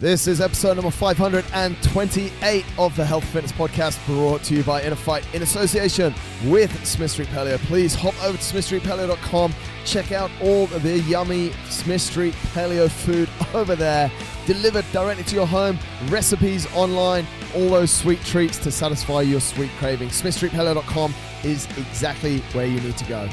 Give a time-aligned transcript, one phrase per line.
[0.00, 4.96] This is episode number 528 of the Health Fitness Podcast brought to you by Inner
[4.96, 6.14] Fight in association
[6.46, 7.58] with Smith Street Paleo.
[7.58, 9.52] Please hop over to smithstreetpaleo.com,
[9.84, 14.10] check out all of the yummy Smith Street Paleo food over there,
[14.46, 15.78] delivered directly to your home,
[16.08, 20.22] recipes online, all those sweet treats to satisfy your sweet cravings.
[20.22, 21.14] smithstreetpaleo.com
[21.44, 23.28] is exactly where you need to go.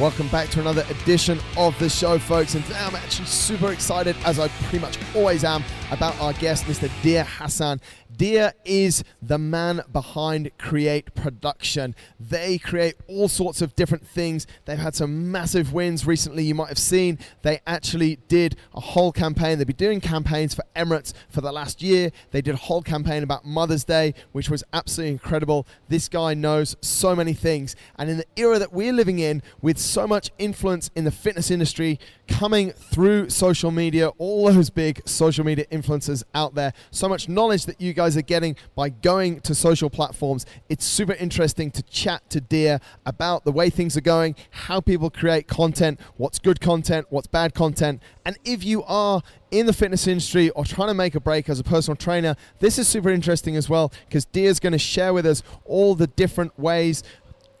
[0.00, 2.56] Welcome back to another edition of the show, folks.
[2.56, 6.64] And today I'm actually super excited, as I pretty much always am, about our guest,
[6.64, 6.90] Mr.
[7.02, 7.80] Dia Hassan.
[8.16, 11.96] Dia is the man behind Create Production.
[12.20, 14.46] They create all sorts of different things.
[14.66, 16.44] They've had some massive wins recently.
[16.44, 19.58] You might have seen they actually did a whole campaign.
[19.58, 22.12] They've been doing campaigns for Emirates for the last year.
[22.30, 25.66] They did a whole campaign about Mother's Day, which was absolutely incredible.
[25.88, 27.74] This guy knows so many things.
[27.96, 31.50] And in the era that we're living in, with so much influence in the fitness
[31.50, 31.98] industry
[32.28, 37.66] coming through social media, all those big social media influencers out there, so much knowledge
[37.66, 40.46] that you guys are getting by going to social platforms.
[40.68, 45.10] It's super interesting to chat to Dia about the way things are going, how people
[45.10, 48.02] create content, what's good content, what's bad content.
[48.24, 51.60] And if you are in the fitness industry or trying to make a break as
[51.60, 55.26] a personal trainer, this is super interesting as well because Dia's going to share with
[55.26, 57.02] us all the different ways,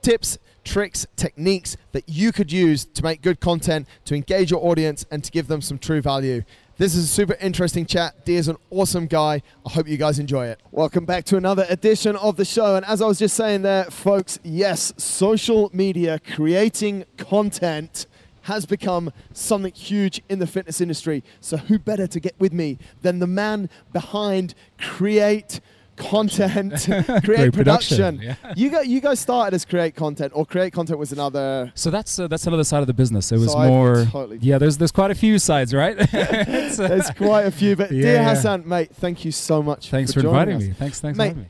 [0.02, 5.06] tips, tricks, techniques that you could use to make good content, to engage your audience,
[5.10, 6.42] and to give them some true value.
[6.76, 8.24] This is a super interesting chat.
[8.24, 9.42] Dia's an awesome guy.
[9.64, 10.60] I hope you guys enjoy it.
[10.72, 12.74] Welcome back to another edition of the show.
[12.74, 18.08] And as I was just saying there, folks, yes, social media, creating content
[18.42, 21.22] has become something huge in the fitness industry.
[21.40, 25.60] So who better to get with me than the man behind Create
[25.96, 26.88] content,
[27.24, 28.20] create production.
[28.20, 28.36] Yeah.
[28.56, 31.72] You guys, you guys started as create content, or create content was another.
[31.74, 33.32] So that's uh, that's another side of the business.
[33.32, 34.04] It was so more.
[34.06, 35.96] Totally yeah, there's there's quite a few sides, right?
[36.10, 38.24] there's quite a few, but yeah, Dia.
[38.24, 39.90] Hassan, mate, thank you so much.
[39.90, 40.62] Thanks for, for inviting us.
[40.62, 40.72] me.
[40.72, 41.46] Thanks, thanks mate, me.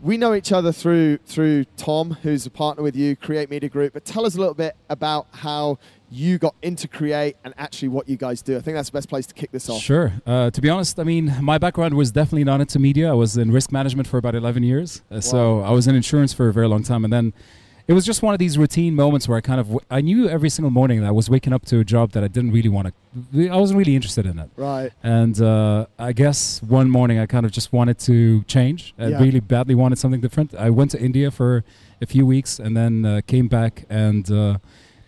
[0.00, 3.92] We know each other through through Tom, who's a partner with you, Create Media Group.
[3.92, 5.78] But tell us a little bit about how
[6.12, 8.56] you got into Create and actually what you guys do.
[8.56, 9.80] I think that's the best place to kick this off.
[9.80, 10.12] Sure.
[10.26, 13.10] Uh, to be honest, I mean, my background was definitely not into media.
[13.10, 15.02] I was in risk management for about 11 years.
[15.10, 15.20] Uh, wow.
[15.20, 17.04] So I was in insurance for a very long time.
[17.04, 17.32] And then
[17.88, 20.28] it was just one of these routine moments where I kind of, w- I knew
[20.28, 22.68] every single morning that I was waking up to a job that I didn't really
[22.68, 22.92] want
[23.32, 24.50] to, I wasn't really interested in it.
[24.56, 24.92] Right.
[25.02, 28.94] And uh, I guess one morning I kind of just wanted to change.
[28.98, 29.18] I yeah.
[29.18, 30.54] really badly wanted something different.
[30.54, 31.64] I went to India for
[32.02, 34.58] a few weeks and then uh, came back and uh,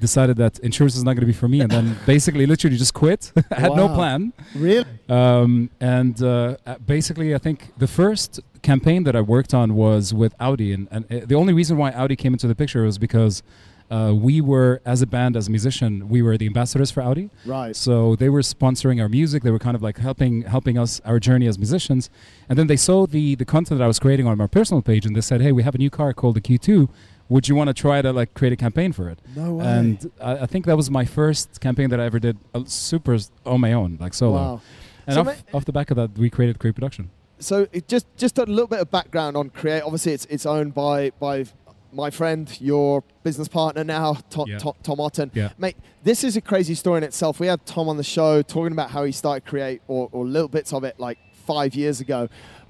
[0.01, 2.95] decided that insurance is not going to be for me, and then basically, literally, just
[2.95, 3.33] quit.
[3.51, 3.77] I had wow.
[3.77, 4.33] no plan.
[4.55, 4.87] Really?
[5.09, 10.35] Um, and uh, basically, I think the first campaign that I worked on was with
[10.41, 13.43] Audi, and, and uh, the only reason why Audi came into the picture was because.
[13.91, 17.29] Uh, we were, as a band, as a musician, we were the ambassadors for Audi.
[17.45, 17.77] Right.
[17.77, 19.43] So they were sponsoring our music.
[19.43, 22.09] They were kind of like helping helping us our journey as musicians.
[22.49, 25.05] And then they saw the the content that I was creating on my personal page,
[25.05, 26.89] and they said, "Hey, we have a new car called the Q2
[27.29, 29.19] would you want to try to like create a campaign for it?
[29.35, 29.67] No way.
[29.67, 33.19] And I, I think that was my first campaign that I ever did, uh, super
[33.47, 34.37] on my own, like solo.
[34.37, 34.61] Wow.
[35.07, 37.11] And so off, off the back of that, we created Create Production.
[37.39, 39.83] So just just a little bit of background on Create.
[39.83, 41.45] Obviously, it's it's owned by by
[41.93, 44.59] my friend, your business partner now, Tom, yeah.
[44.59, 45.31] Tom, Tom Otten.
[45.33, 45.51] Yeah.
[45.59, 47.39] Mate, this is a crazy story in itself.
[47.39, 50.49] We had Tom on the show talking about how he started Create or, or little
[50.49, 52.29] bits of it like five years ago.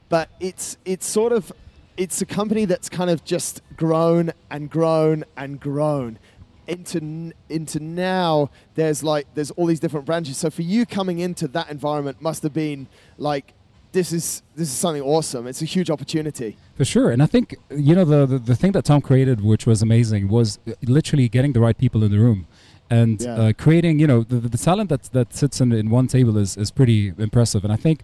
[0.08, 1.52] But it's it's sort of
[1.96, 6.18] it's a company that's kind of just grown and grown and grown.
[6.66, 10.38] Into into now there's like there's all these different branches.
[10.38, 12.88] So for you coming into that environment must have been
[13.18, 13.52] like
[13.92, 15.46] this is this is something awesome.
[15.46, 16.56] It's a huge opportunity.
[16.76, 17.10] For sure.
[17.10, 20.28] And i think you know the the, the thing that tom created which was amazing
[20.28, 22.46] was literally getting the right people in the room.
[22.88, 23.34] And yeah.
[23.34, 26.56] uh, creating you know the, the talent that that sits in, in one table is
[26.56, 27.62] is pretty impressive.
[27.62, 28.00] And i think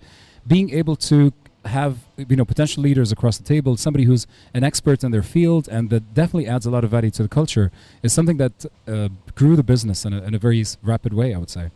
[0.46, 1.32] being able to
[1.64, 5.68] have you know potential leaders across the table, somebody who's an expert in their field
[5.68, 7.70] and that definitely adds a lot of value to the culture,
[8.02, 11.34] is something that uh, grew the business in a, in a very rapid way.
[11.34, 11.70] I would say.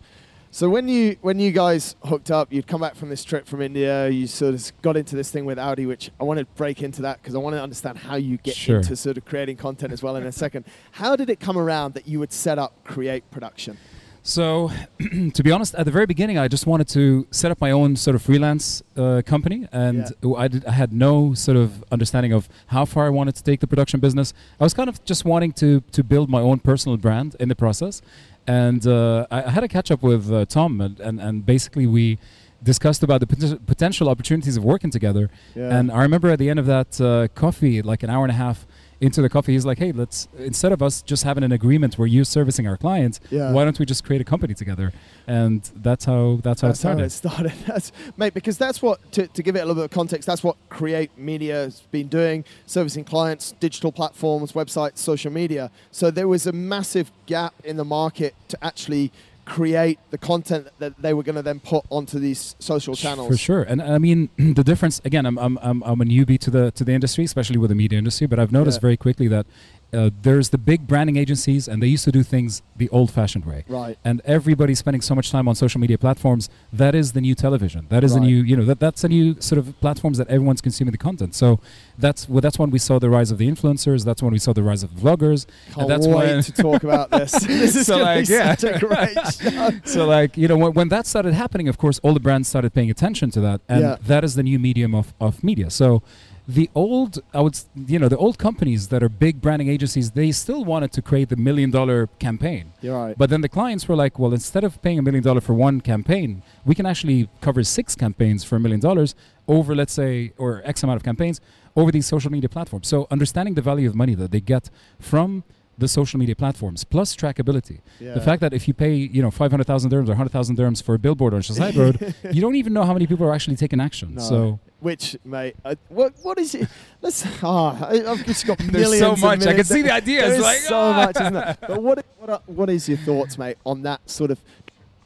[0.55, 3.60] So when you when you guys hooked up, you'd come back from this trip from
[3.60, 4.09] India.
[4.09, 7.03] You sort of got into this thing with Audi, which I want to break into
[7.03, 8.77] that because I want to understand how you get sure.
[8.77, 10.65] into sort of creating content as well in a second.
[10.92, 13.78] How did it come around that you would set up Create Production?
[14.26, 14.71] So,
[15.34, 17.94] to be honest, at the very beginning, I just wanted to set up my own
[17.94, 20.32] sort of freelance uh, company, and yeah.
[20.38, 23.60] I, did, I, had no sort of understanding of how far I wanted to take
[23.60, 24.32] the production business.
[24.59, 27.54] I was kind of just wanting to to build my own personal brand in the
[27.54, 28.00] process,
[28.47, 31.86] and uh, I, I, had a catch up with uh, Tom, and, and, and basically
[31.86, 32.18] we
[32.62, 35.28] discussed about the pot- potential opportunities of working together.
[35.54, 35.76] Yeah.
[35.76, 38.36] And I remember at the end of that uh, coffee, like an hour and a
[38.36, 38.66] half
[39.04, 39.53] into the coffee.
[39.53, 42.77] He's like, hey, let's instead of us just having an agreement where you're servicing our
[42.77, 43.53] clients, Yeah.
[43.53, 44.92] why don't we just create a company together?
[45.27, 46.98] And that's how that's how That's it started.
[47.01, 47.53] how it started.
[47.66, 50.45] That's, mate, because that's what, to, to give it a little bit of context, that's
[50.45, 55.71] what Create Media has been doing, servicing clients, digital platforms, websites, social media.
[55.91, 59.12] So there was a massive gap in the market to actually
[59.45, 63.29] create the content that they were going to then put onto these social channels.
[63.29, 65.01] For sure, and I mean the difference.
[65.05, 67.75] Again, I'm, I'm I'm I'm a newbie to the to the industry, especially with the
[67.75, 68.27] media industry.
[68.27, 68.83] But I've noticed Yeah.
[68.89, 69.47] very quickly that
[69.95, 73.65] uh, there's the big branding agencies, and they used to do things the old-fashioned way.
[73.69, 73.97] Right.
[74.05, 76.49] And everybody's spending so much time on social media platforms.
[76.73, 77.87] That is the new television.
[77.89, 80.61] That is the new, you know, that, that's the new sort of platforms that everyone's
[80.61, 81.35] consuming the content.
[81.35, 81.61] So
[81.99, 84.05] that's well, that's when we saw the rise of the influencers.
[84.05, 85.47] That's when we saw the rise of vloggers.
[85.73, 87.33] Can't that's wait when- to talk about this.
[87.47, 88.55] this is So, like, yeah.
[88.57, 89.71] such a great show.
[89.85, 92.73] so like you know when, when that started happening of course all the brands started
[92.75, 93.97] paying attention to that and Yeah.
[94.07, 96.03] that is the new medium of, of media so
[96.47, 100.31] the old i would you know the old companies that are big branding agencies they
[100.31, 103.17] still wanted to create the million dollar campaign You're right.
[103.17, 105.81] but then the clients were like well instead of paying a million dollar for one
[105.81, 109.15] campaign we can actually cover six campaigns for a million dollars
[109.49, 111.41] over let's say or x amount of campaigns
[111.77, 114.69] over these social media platforms so understanding the value of money that they get
[115.01, 115.45] from
[115.79, 118.15] the social media platforms plus trackability yeah.
[118.15, 120.99] the fact that if you pay, you know, 500,000 dirhams or 100,000 dirhams for a
[120.99, 123.81] billboard on Sheikh Zayed Road, you don't even know how many people are actually taking
[123.81, 124.15] action.
[124.15, 124.23] No.
[124.23, 126.69] So Which, mate, uh, what what is it?
[127.01, 127.25] Let's.
[127.42, 128.91] Ah, I- I've just got millions.
[128.91, 129.47] there's so much.
[129.47, 130.22] I can see the ideas.
[130.25, 130.92] There It's is like so ah.
[130.92, 131.57] much, isn't there?
[131.59, 134.41] But what, what, are, what is your thoughts, mate, on that sort of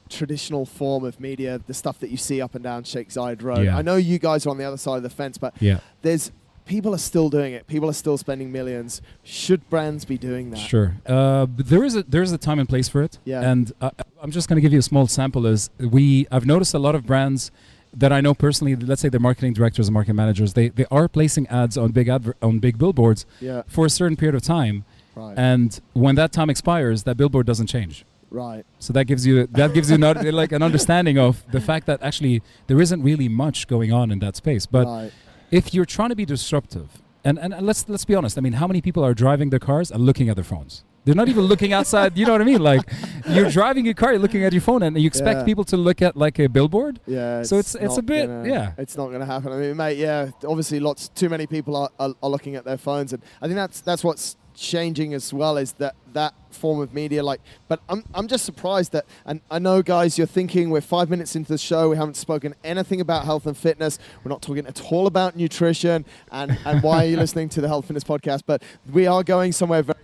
[0.08, 3.66] traditional form of media, the stuff that you see up and down Sheikh Zayed Road?
[3.66, 3.78] Yeah.
[3.78, 6.32] I know you guys are on the other side of the fence, but Yeah, there's
[6.64, 7.68] people are still doing it.
[7.68, 9.00] People are still spending millions.
[9.22, 10.58] Should brands be doing that?
[10.58, 10.96] sure.
[11.06, 13.18] Uh, there is a there is a time and place for it.
[13.24, 13.48] Yeah.
[13.48, 13.90] And uh,
[14.20, 15.46] I'm just going to give you a small sample.
[15.46, 17.52] Is we I've noticed a lot of brands
[17.94, 18.76] that I know personally.
[18.76, 20.54] Let's say they're marketing directors and market managers.
[20.54, 23.62] They they are placing ads on big adver- on big billboards Yeah.
[23.66, 25.36] for a certain period of time, Right.
[25.36, 28.04] and when that time expires, that billboard doesn't change.
[28.30, 28.64] right.
[28.78, 32.02] So that gives you that gives you not, like an understanding of the fact that
[32.02, 34.66] actually there isn't really much going on in that space.
[34.66, 35.10] But right.
[35.50, 36.88] if you're trying to be disruptive,
[37.24, 39.90] and and let's let's be honest, I mean, how many people are driving their cars
[39.90, 40.84] and looking at their phones?
[41.04, 42.18] They're not even looking outside.
[42.18, 42.60] You know what I mean?
[42.62, 42.82] Like
[43.28, 45.44] you're driving your car, you're looking at your phone, and you expect Yeah.
[45.44, 47.00] people to look at like a billboard.
[47.06, 47.42] Yeah.
[47.44, 48.72] So it's- it's a bit- gonna- yeah.
[48.76, 49.52] It's not going to happen.
[49.52, 49.96] I mean, mate.
[49.96, 50.30] Yeah.
[50.46, 51.08] Obviously, lots.
[51.08, 54.04] Too many people are, are, are looking at their phones, and I think that's that's
[54.04, 55.56] what's changing as well.
[55.56, 57.22] Is that that form of media?
[57.22, 61.08] Like, but I'm I'm just surprised that, and I know, guys, you're thinking we're five
[61.08, 61.88] minutes into the show.
[61.90, 63.98] We haven't spoken anything about health and fitness.
[64.24, 67.68] We're not talking at all about nutrition, and and why are you listening to the
[67.68, 68.42] Health Fitness podcast?
[68.46, 68.62] But
[68.92, 69.98] we are going somewhere very.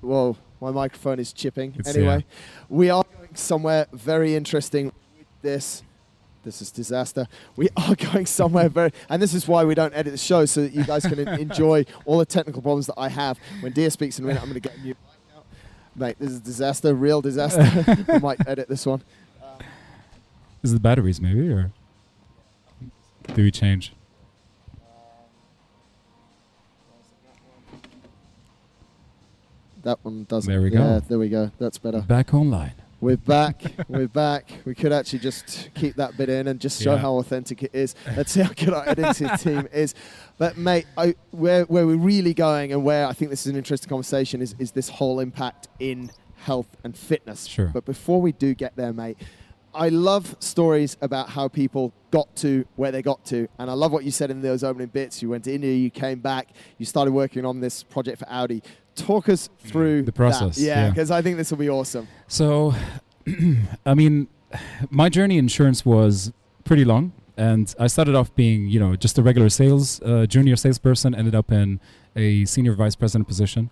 [0.00, 1.74] Whoa, my microphone is chipping.
[1.78, 2.24] It's- anyway,
[2.68, 5.82] we are going somewhere very interesting with this.
[6.44, 7.26] This is disaster.
[7.56, 10.62] We are going somewhere very, and this is why we don't edit the show so
[10.62, 13.38] that you guys can enjoy all the technical problems that I have.
[13.60, 15.44] When Dia speaks in a minute, I'm going to get a new mic out.
[15.96, 18.04] Mate, this is disaster, real disaster.
[18.12, 19.02] we might edit this one.
[20.62, 21.70] Is it the batteries maybe, or
[23.34, 23.92] do we change?
[29.88, 30.52] That one doesn't.
[30.52, 31.00] There we Yeah, go.
[31.08, 31.50] there we go.
[31.58, 32.02] That's better.
[32.02, 32.72] Back online.
[33.00, 33.62] We're back.
[33.88, 34.50] We're back.
[34.66, 36.98] We could actually just keep that bit in and just show Yeah.
[36.98, 37.94] how authentic it is.
[38.14, 39.94] Let's see how good our editing team is.
[40.36, 43.56] But mate, I, where where we're really going and where I think this is an
[43.56, 47.46] interesting conversation is is this whole impact in health and fitness.
[47.46, 47.70] Sure.
[47.72, 49.16] But before we do get there, mate,
[49.74, 53.92] I love stories about how people got to where they got to, and I love
[53.92, 55.22] what you said in those opening bits.
[55.22, 58.62] You went to India, you came back, you started working on this project for Audi.
[58.94, 60.62] Talk us through The process, That.
[60.62, 60.88] Yeah, yeah.
[60.90, 62.08] because I think this will be awesome.
[62.26, 62.74] So,
[63.86, 64.28] I mean,
[64.90, 66.32] my journey in insurance was
[66.64, 70.56] pretty long, and I started off being, you know, just a regular sales, uh, junior
[70.56, 71.14] salesperson.
[71.14, 71.78] Ended up in
[72.16, 73.70] a senior vice president position,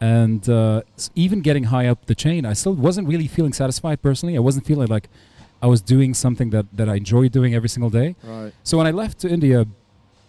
[0.00, 0.82] and uh,
[1.14, 4.36] even getting high up the chain, I still wasn't really feeling satisfied personally.
[4.36, 5.08] I wasn't feeling like
[5.62, 8.16] I was doing something that that I enjoyed doing every single day.
[8.22, 8.52] Right.
[8.62, 9.66] So when I left to India,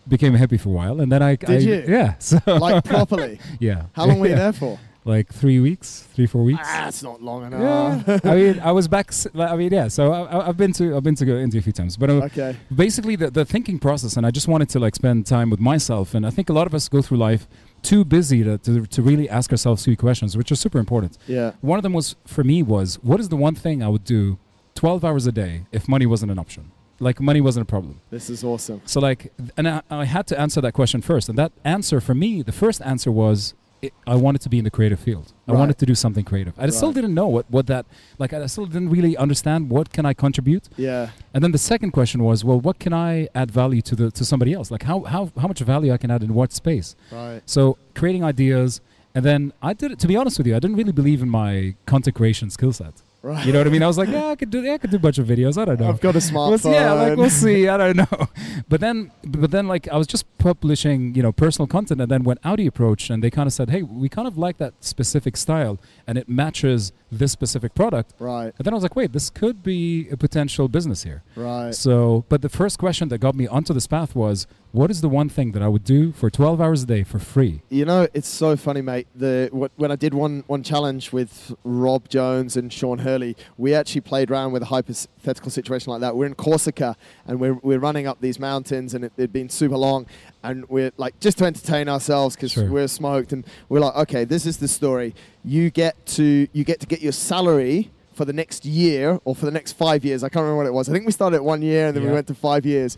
[0.08, 1.84] became a hippie for a while, and then I Did I- you?
[1.88, 3.40] yeah, so like properly.
[3.60, 3.86] yeah.
[3.94, 4.40] How long were you Yeah.
[4.52, 4.80] there for?
[5.08, 6.62] Like three weeks, three four weeks.
[6.64, 7.62] Ah, it's not long enough.
[8.08, 8.20] Yeah.
[8.32, 9.12] I mean, I was back.
[9.38, 9.88] I mean, yeah.
[9.88, 12.14] So I, I've been to I've been to go India a few times, but uh,
[12.30, 12.56] okay.
[12.74, 16.16] basically the, the thinking process, and I just wanted to like spend time with myself.
[16.16, 17.48] And I think a lot of us go through life
[17.84, 21.20] too busy to, to, to really ask ourselves few questions, which are super important.
[21.28, 21.52] Yeah.
[21.62, 24.40] One of them was for me was what is the one thing I would do
[24.76, 28.02] 12 hours a day if money wasn't an option, like money wasn't a problem.
[28.10, 28.82] This is awesome.
[28.86, 32.14] So like, and I, I had to answer that question first, and that answer for
[32.14, 35.34] me, the first answer was it, I wanted to be in the creative field.
[35.48, 36.54] I wanted to do something creative.
[36.58, 37.86] I still didn't know what, what that
[38.18, 38.34] like.
[38.34, 40.70] I still didn't really understand what can I contribute.
[40.76, 41.10] Yeah.
[41.34, 44.26] And then the second question was, well, what can I add value to the to
[44.26, 44.72] somebody else?
[44.72, 46.96] Like how how how much value I can add in what space?
[47.12, 47.42] Right.
[47.46, 48.82] So creating ideas,
[49.14, 50.00] and then I did it.
[50.00, 52.94] To be honest with you, I didn't really believe in my content creation skill set.
[53.26, 53.44] Right.
[53.44, 53.82] You know what I mean?
[53.82, 55.58] I was like, yeah, I could do, yeah, I could do a bunch of videos.
[55.60, 55.90] I don't know.
[55.90, 56.60] I've got a We'll smartphone.
[56.60, 57.68] see, yeah, like we'll see.
[57.68, 58.28] I don't know.
[58.70, 62.24] But then, but then, like I was just publishing, you know, personal content, and then
[62.24, 65.38] when Audi approached and they kind of said, "Hey, we kind of like that specific
[65.38, 68.54] style, and it matches this specific product." Right.
[68.58, 71.74] And then I was like, "Wait, this could be a potential business here." Right.
[71.76, 75.08] So, but the first question that got me onto this path was, "What is the
[75.10, 78.08] one thing that I would do for 12 hours a day for free?" You know,
[78.14, 79.08] it's so funny, mate.
[79.16, 83.74] The wh- when I did one one challenge with Rob Jones and Sean Hurley, we
[83.74, 86.16] actually played around with a hypothetical situation like that.
[86.18, 86.96] We're in Corsica
[87.28, 90.06] and we're we're running up these mountains, and it had been super long,
[90.44, 92.70] and we're like just to entertain ourselves because Sure.
[92.70, 95.16] we're smoked, and we're like, okay, this is the story.
[95.44, 97.92] You get to you get to get your salary.
[98.16, 100.74] For the next year or for the next five years, I can't remember what it
[100.74, 100.88] was.
[100.88, 102.98] I think we started at one year and then we went to five years.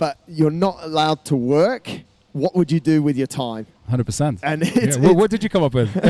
[0.00, 1.88] But you're not allowed to work.
[2.32, 3.66] What would you do with your time?
[3.90, 4.38] 100%.
[4.44, 5.92] And Yeah, what, what did you come up with?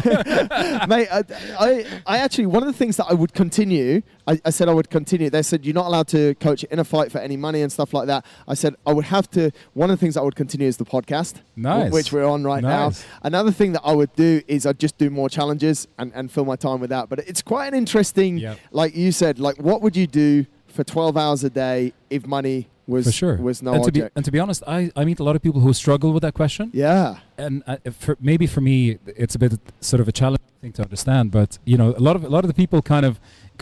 [0.88, 1.25] mate, I,
[1.59, 4.75] I, I actually, one of the things that I would continue, I, I said I
[4.75, 5.30] would continue.
[5.30, 8.06] They said, you're not allowed to coach Inner Fight for any money and stuff like
[8.06, 8.25] that.
[8.47, 10.85] I said, I would have to, one of the things I would continue is the
[10.85, 11.90] podcast, Nice.
[11.90, 13.02] which we're on right Nice.
[13.02, 13.09] now.
[13.23, 16.44] Another thing that I would do is I'd just do more challenges and, and fill
[16.44, 17.09] my time with that.
[17.09, 18.59] But it's quite an interesting, Yep.
[18.70, 22.68] like you said, like what would you do for 12 hours a day if money
[22.94, 23.37] was, for sure.
[23.49, 25.42] was no and to be and to be honest, I, I meet a lot of
[25.47, 26.66] people who struggle with that question.
[26.75, 27.16] yeah.
[27.44, 28.76] and uh, for, maybe for me
[29.25, 29.52] it's a bit
[29.90, 32.42] sort of a challenging thing to understand but you know a lot of a lot
[32.44, 33.14] of the people kind of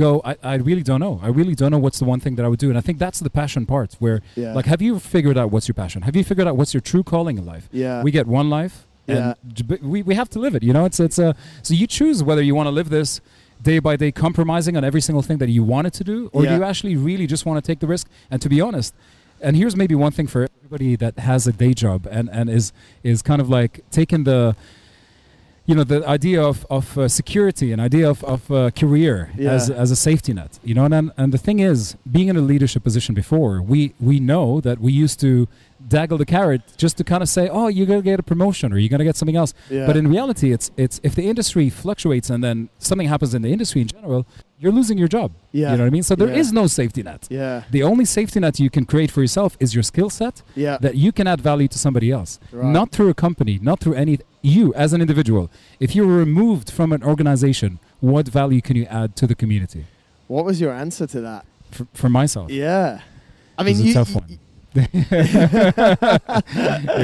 [0.04, 2.44] go I, I really don't know i really don't know what's the one thing that
[2.47, 4.52] i would do and i think that's the passion part where Yeah.
[4.58, 7.04] like have you figured out what's your passion have you figured out what's your true
[7.12, 8.02] calling in life yeah.
[8.06, 8.75] we get one life
[9.06, 9.62] and Yeah.
[9.70, 11.28] but we, we have to live it you know it's it's a
[11.66, 13.11] so you choose whether you want to live this
[13.70, 16.56] day by day compromising on every single thing that you wanted to do or Yeah.
[16.56, 18.90] you actually really just want to take the risk and to be honest
[19.40, 22.73] and here's maybe one thing for everybody that has a day job and, and is
[23.02, 24.57] is kind of like taking the
[25.66, 29.52] you know the idea of, of uh, security an idea of, of uh, career Yeah.
[29.52, 32.37] as, as a safety net you know and, and and the thing is being in
[32.37, 35.47] a leadership position before we we know that we used to
[35.87, 38.73] daggle the carrot just to kind of say oh you're going to get a promotion
[38.73, 39.87] or you're going to get something else yeah.
[39.87, 43.52] but in reality it's it's if the industry fluctuates and then something happens in the
[43.52, 44.26] industry in general
[44.58, 45.70] you're losing your job yeah.
[45.70, 46.61] you know what i mean so there is Yeah.
[46.61, 47.62] no safety net yeah.
[47.70, 50.78] the only safety net you can create for yourself is your skill set Yeah.
[50.80, 52.73] that you can add value to somebody else Right.
[52.73, 56.92] not through a company not through any you as an individual if you're removed from
[56.92, 59.87] an organization what value can you add to the community
[60.26, 61.47] What was your answer to that?
[61.70, 63.00] for, for myself Yeah.
[63.56, 64.38] I mean, you, tough one
[64.75, 65.10] it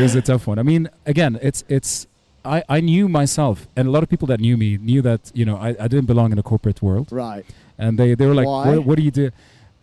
[0.03, 2.07] was a tough one i mean again it's it's
[2.45, 5.45] I, I knew myself and a lot of people that knew me knew that you
[5.47, 7.45] know I, I didn't belong in a corporate world Right.
[7.79, 9.31] and they, they were like what, what do you do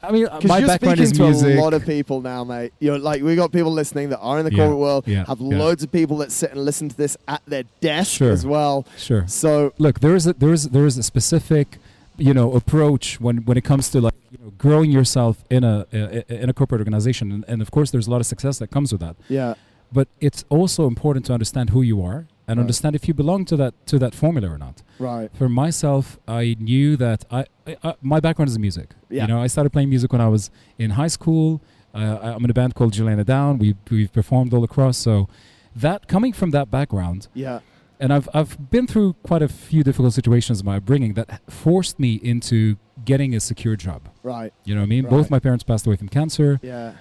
[0.04, 2.44] i mean uh, my you're background speaking is to music a lot of people now,
[2.44, 2.72] mate.
[2.80, 5.40] You're like, we got people listening that are in the Yeah, corporate world, yeah, have
[5.42, 5.58] yeah.
[5.58, 8.32] loads of people that sit and listen to this at their desk Sure.
[8.32, 8.86] as well.
[8.98, 11.78] sure So, look there is a there is there is a specific
[12.18, 14.14] you know approach when when it comes to like
[14.58, 15.86] growing yourself in a
[16.42, 18.92] in a corporate organization and, and of course there's a lot of success that comes
[18.92, 19.54] with that yeah.
[19.92, 22.64] but it's also important to understand who you are and Right.
[22.66, 25.30] understand if you belong to that to that formula or not Right.
[25.34, 29.22] for myself i knew that i, I, I my background is music Yeah.
[29.24, 30.44] you know i started playing music when i was
[30.78, 31.62] in high school
[31.94, 33.58] uh, I- i'm in a band called Jelena Down.
[33.58, 35.28] We, we've performed all across so
[35.76, 37.60] that coming from that background Yeah.
[38.04, 41.28] and I've I've been through quite a few difficult situations in my upbringing that
[41.66, 42.58] forced me into
[43.06, 44.10] getting a secure job.
[44.24, 44.54] Right.
[44.64, 45.04] You know what I mean?
[45.06, 45.12] Right.
[45.12, 46.60] Both my parents passed away from cancer.
[46.62, 46.94] Yeah.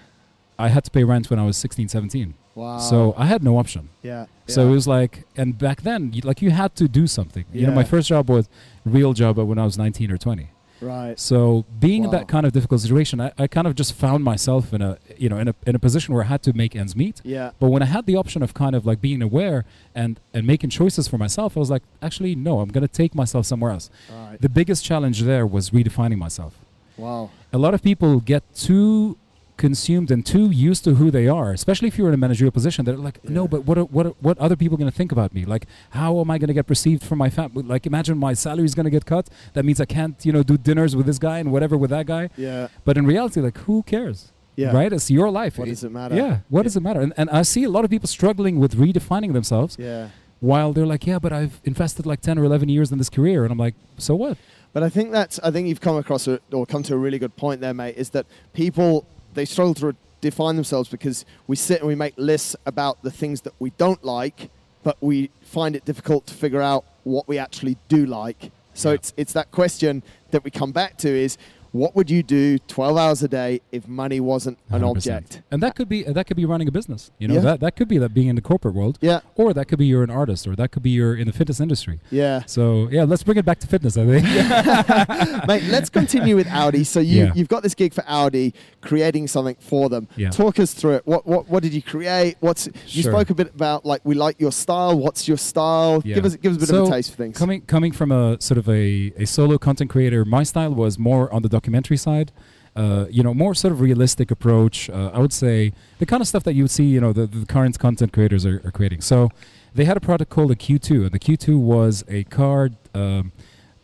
[0.59, 2.35] I had to pay rent when I was 16, 17.
[2.54, 2.78] Wow.
[2.78, 3.88] So I had no option.
[4.02, 4.26] yeah.
[4.47, 4.69] So yeah.
[4.69, 7.45] it was like, and back then, you, like you had to do something.
[7.52, 7.61] Yeah.
[7.61, 8.49] You know, my first job was
[8.85, 10.50] real job when I was 19 or 20.
[10.80, 11.18] Right.
[11.18, 14.72] So being in that kind of difficult situation, I, I kind of just found myself
[14.72, 16.94] in a, you know, in a, in a position where I had to make ends
[16.96, 17.20] meet.
[17.25, 17.50] Yeah.
[17.58, 20.70] But when I had the option of kind of like being aware and and making
[20.70, 23.90] choices for myself, I was like, actually, no, I'm gonna take myself somewhere else.
[24.10, 24.40] Right.
[24.40, 26.54] The biggest challenge there was redefining myself.
[26.96, 27.30] Wow.
[27.52, 29.16] A lot of people get too
[29.61, 32.85] consumed and too used to who they are, especially if you're in a managerial position.
[32.85, 35.31] They're like, no, but what are, what are, what other people going to think about
[35.35, 35.45] me?
[35.45, 37.62] Like, how am I going to get perceived from my family?
[37.62, 39.29] Like, imagine my salary is going to get cut.
[39.55, 42.07] That means I can't, you know, do dinners with this guy and whatever with that
[42.07, 42.31] guy.
[42.37, 42.69] Yeah.
[42.87, 44.33] But in reality, like, who cares?
[44.57, 44.73] Yeah.
[44.73, 44.93] Right?
[44.93, 45.59] It's your life.
[45.59, 46.17] What It- does it matter?
[46.17, 46.38] yeah.
[46.49, 46.62] What Yeah.
[46.64, 47.00] does it matter?
[47.00, 50.09] And, and I see a lot of people struggling with redefining themselves Yeah.
[50.40, 53.45] while they're like, yeah, but I've invested like 10 or 11 years in this career.
[53.45, 54.37] And I'm like, so what?
[54.73, 57.19] But I think that's I think you've come across a, or come to a really
[57.19, 57.97] good point there, mate.
[57.97, 62.54] Is that people they struggle to define themselves because we sit and we make lists
[62.66, 64.50] about the things that we don't like,
[64.82, 68.50] but we find it difficult to figure out what we actually do like.
[68.75, 68.94] So Yeah.
[68.96, 71.37] it's it's that question that we come back to is
[71.73, 74.91] what would you do 12 hours a day if money wasn't an 100%.
[74.91, 75.43] object?
[75.50, 77.11] And that could be that could be running a business.
[77.19, 77.41] You know, Yeah.
[77.41, 79.87] that that could be that being in the corporate world, Yeah, or that could be
[79.87, 82.00] you're an artist, or that could be you're in the fitness industry.
[82.11, 82.43] yeah.
[82.47, 83.97] So yeah, let's bring it back to fitness.
[83.97, 84.25] I think.
[85.49, 86.85] Mate, let's continue with Audi.
[86.85, 87.33] So you Yeah.
[87.35, 90.09] you've got this gig for Audi, creating something for them.
[90.17, 90.31] Yeah.
[90.31, 91.03] Talk us through it.
[91.07, 92.37] What what what did you create?
[92.41, 93.12] What's you Sure.
[93.12, 94.99] spoke a bit about like we like your style.
[94.99, 96.03] What's your style?
[96.05, 96.17] Yeah.
[96.17, 97.37] Give us give us a bit of a taste for things.
[97.37, 101.33] Coming coming from a sort of a, a solo content creator, my style was more
[101.33, 102.33] on the documentary side.
[102.76, 104.88] Uh, you know, more sort of realistic approach.
[104.88, 107.26] Uh, I would say the kind of stuff that you would see, you know, the,
[107.26, 109.00] the current content creators are, are creating.
[109.00, 109.29] So
[109.75, 112.76] they had a product called the Q2, and the Q2 was a card.
[112.95, 113.33] um,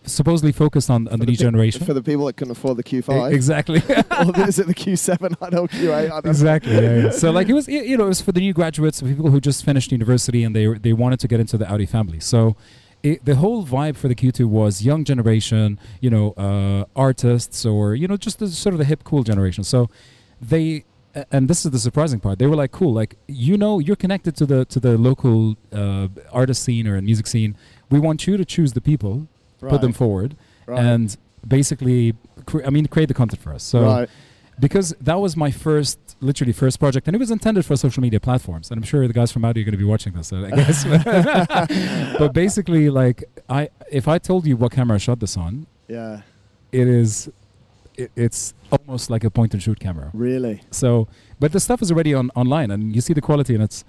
[0.08, 1.84] supposedly focused on, on the new pe- generation.
[1.84, 3.32] for the people that can afford the Q5.
[3.32, 3.78] exactly.
[3.88, 5.36] or is it the Q7?
[5.42, 6.04] I don't Q8.
[6.04, 6.30] I know.
[6.30, 6.74] exactly.
[6.74, 7.10] Yeah, yeah.
[7.10, 9.64] So like it was, you know, it was for the new graduates, people who just
[9.64, 12.20] finished university and they they wanted to get into the Audi family.
[12.20, 12.56] So.
[13.06, 17.94] It, the whole vibe for the Q2 was young generation, you know, uh, artists or
[17.94, 19.62] you know, just the, sort of the hip, cool generation.
[19.64, 19.88] So
[20.52, 20.84] they,
[21.30, 22.38] and this is the surprising part.
[22.40, 26.08] They were like, "Cool, like you know, you're connected to the to the local uh,
[26.32, 27.56] artist scene or music scene.
[27.94, 29.14] We want you to choose the people,
[29.74, 30.30] put them forward,
[30.66, 34.08] right, and basically, cre- I mean, create the content for us." So right.
[34.58, 38.20] Because that was my first, literally first project, and it was intended for social media
[38.20, 38.70] platforms.
[38.70, 40.84] And I'm sure the guys from Audi are going to be watching this, I guess.
[42.18, 46.22] but basically, like I, if I told you what camera I shot this on, Yeah,
[46.72, 47.30] it is,
[47.96, 50.10] it, it's almost like a point and shoot camera.
[50.14, 50.62] really.
[50.70, 51.08] So,
[51.38, 53.84] but the stuff is already on online, and you see the quality, and it's.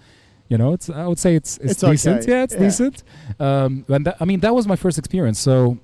[0.49, 0.89] You know, it's.
[0.89, 2.21] I would say it's it's, It's decent.
[2.21, 2.31] okay.
[2.31, 2.59] Yeah, it's Yeah.
[2.61, 3.03] decent.
[3.37, 5.39] Um, and that, I mean, that was my first experience.
[5.39, 5.77] So,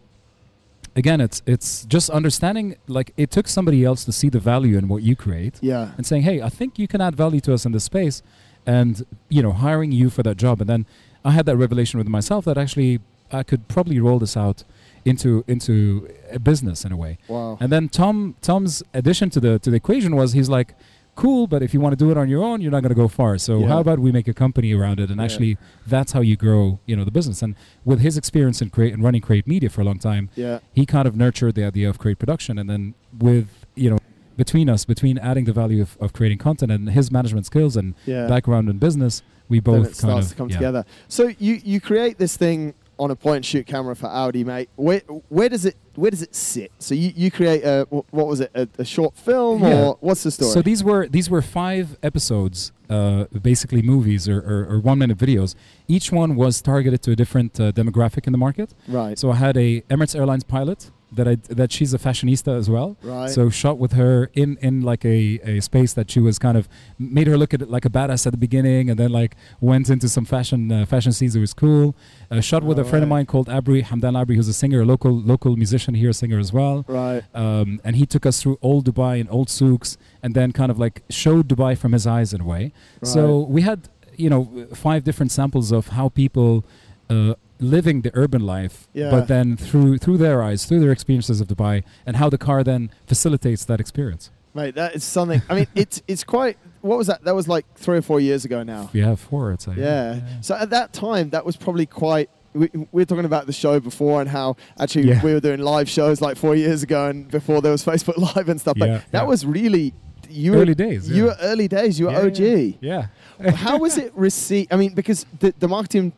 [0.95, 2.75] again, it's it's just understanding.
[2.87, 6.05] Like, it took somebody else to see the value in what you create, Yeah, and
[6.05, 8.21] saying, "Hey, I think you can add value to us in this space,"
[8.65, 10.61] and you know, hiring you for that job.
[10.61, 10.85] And then
[11.25, 12.99] I had that revelation with myself that actually
[13.31, 14.63] I could probably roll this out
[15.05, 17.17] into into a business in a way.
[17.27, 17.57] wow.
[17.59, 20.75] And then Tom Tom's addition to the to the equation was he's like,
[21.15, 22.95] "Cool, but if you want to do it on your own, you're not going to
[22.95, 23.37] go far.
[23.37, 23.67] So Yeah.
[23.67, 25.25] how about we make a company around it, and Yeah.
[25.25, 27.55] actually that's how you grow, you know, the business." And
[27.85, 30.85] with his experience in create and running Create Media for a long time, Yeah, he
[30.85, 33.97] kind of nurtured the idea of create production and then with you know
[34.35, 37.93] between us between adding the value of, of creating content and his management skills and
[38.05, 38.25] yeah.
[38.27, 40.55] background in business we then both it kind starts of to come yeah.
[40.57, 40.85] together.
[41.07, 44.69] So you you create this thing on a point and shoot camera for Audi, mate.
[44.75, 46.71] Where where does it where does it sit?
[46.79, 49.83] So you, you create a what was it a, a short film Yeah.
[49.85, 50.51] or what's the story?
[50.51, 55.17] so these were these were five episodes uh, basically movies or, or, or one minute
[55.17, 55.55] videos
[55.87, 59.35] each one was targeted to a different uh, demographic in the market right, so i
[59.35, 63.29] had a emirates airlines pilot that I that she's a fashionista as well right.
[63.29, 66.67] So shot with her in in like a, a space that she was kind of
[66.99, 69.89] made her look at it like a badass at the beginning, and then like went
[69.89, 71.35] into some fashion uh, fashion scenes.
[71.35, 71.95] It was cool.
[72.31, 74.85] Uh, shot with a friend of mine called Abri Hamdan Abri, who's a singer, a
[74.85, 76.85] local local musician here, a singer as well.
[76.87, 77.23] right.
[77.33, 80.79] Um, and he took us through old Dubai and old souks, and then kind of
[80.79, 82.63] like showed Dubai from his eyes in a way.
[83.01, 83.07] Right.
[83.07, 86.65] So we had you know five different samples of how people.
[87.09, 89.09] Uh, living the urban life Yeah.
[89.09, 92.63] but then through through their eyes through their experiences of dubai and how the car
[92.63, 95.41] then facilitates that experience Mate, that is something.
[95.49, 96.59] I mean, it's it's quite.
[96.81, 97.23] What was that?
[97.23, 98.83] That was like three or four years ago now.
[98.93, 100.19] yeah four it's like Yeah.
[100.41, 102.29] So at that time, that was probably quite.
[102.53, 104.47] We, we were talking about the show before and how
[104.79, 105.23] actually Yeah.
[105.23, 108.47] we were doing live shows like four years ago and before there was Facebook Live
[108.47, 108.77] and stuff.
[108.77, 109.33] But Yeah, that yeah.
[109.33, 109.95] was really
[110.29, 111.99] you early were, days You were early days.
[111.99, 112.39] You were Yeah, OG.
[112.39, 113.07] yeah,
[113.41, 113.51] yeah.
[113.65, 114.71] how was it received?
[114.71, 116.13] I mean, because the, the marketing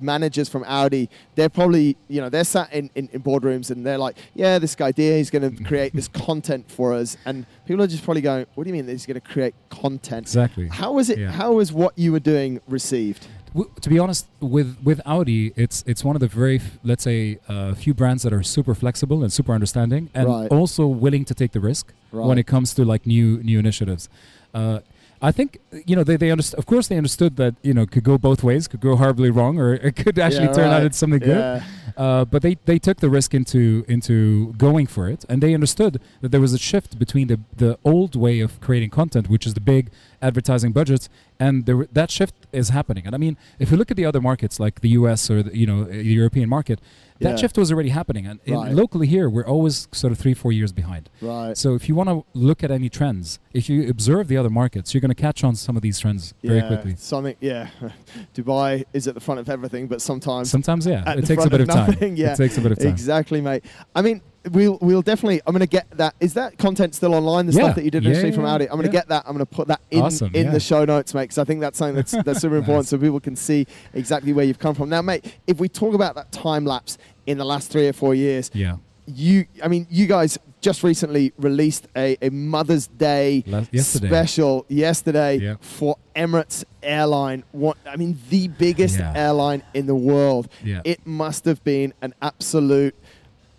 [0.00, 3.98] managers from Audi, they're probably, you know, they're sat in, in, in boardrooms and they're
[3.98, 7.16] like, yeah, this guy Dia, he's going to create this content for us.
[7.26, 9.54] And people are just probably going, what do you mean that he's going to create
[9.70, 10.26] content?
[10.26, 11.30] exactly How was it, Yeah.
[11.30, 13.26] how was what you were doing received?
[13.54, 17.04] W- to be honest, with with Audi, it's it's one of the very f- let's
[17.04, 20.50] say uh, few brands that are super flexible and super understanding, and Right.
[20.50, 24.08] also willing to take the risk when it comes to like new new initiatives.
[24.54, 24.78] Uh,
[25.22, 28.04] I think you know they they underst- Of course, they understood that you know could
[28.04, 30.82] go both ways, could go horribly wrong, or it could actually Yeah, turn out right.
[30.84, 31.38] into something good.
[31.38, 31.62] Yeah.
[31.96, 36.00] Uh, but they, they took the risk into into going for it, and they understood
[36.22, 39.54] that there was a shift between the the old way of creating content, which is
[39.54, 39.90] the big
[40.22, 41.08] advertising budgets,
[41.38, 43.04] and there, that shift is happening.
[43.06, 45.30] And I mean, if you look at the other markets like the U.S.
[45.30, 46.80] or the, you know uh, the European market,
[47.20, 47.36] that Yeah.
[47.36, 48.26] shift was already happening.
[48.26, 48.72] And in- Right.
[48.72, 51.10] locally here, we're always sort of three four years behind.
[51.20, 51.56] Right.
[51.56, 54.92] So if you want to look at any trends, if you observe the other markets,
[54.94, 56.94] you're going to catch on some of these trends very yeah, quickly.
[56.96, 57.68] Something, yeah.
[58.34, 61.60] Dubai is at the front of everything, but sometimes sometimes yeah, it takes a bit
[61.60, 62.16] of, of time.
[62.16, 62.32] yeah.
[62.32, 62.88] It takes a bit of time.
[62.88, 63.64] Exactly, mate.
[63.94, 65.40] I mean, we'll we'll definitely.
[65.46, 66.14] I'm going to get that.
[66.20, 67.46] Is that content still online?
[67.46, 67.62] The Yeah.
[67.64, 68.44] stuff that you did Yeah, initially yeah, from.
[68.46, 68.64] Audi.
[68.64, 69.00] I'm going to Yeah.
[69.00, 69.24] get that.
[69.26, 71.60] I'm going to put that in Awesome, in the show notes, mate, because I think
[71.60, 72.88] that's something that's that's super important, Nice.
[72.90, 74.88] so people can see exactly where you've come from.
[74.88, 78.14] Now, mate, if we talk about that time lapse in the last three or four
[78.14, 78.76] years, Yeah.
[79.06, 84.06] you i mean you guys just recently released a, a mother's day yesterday.
[84.06, 85.54] special yesterday Yeah.
[85.60, 89.12] for emirates airline what i mean the biggest Yeah.
[89.16, 90.82] airline in the world Yeah.
[90.84, 92.94] it must have been an absolute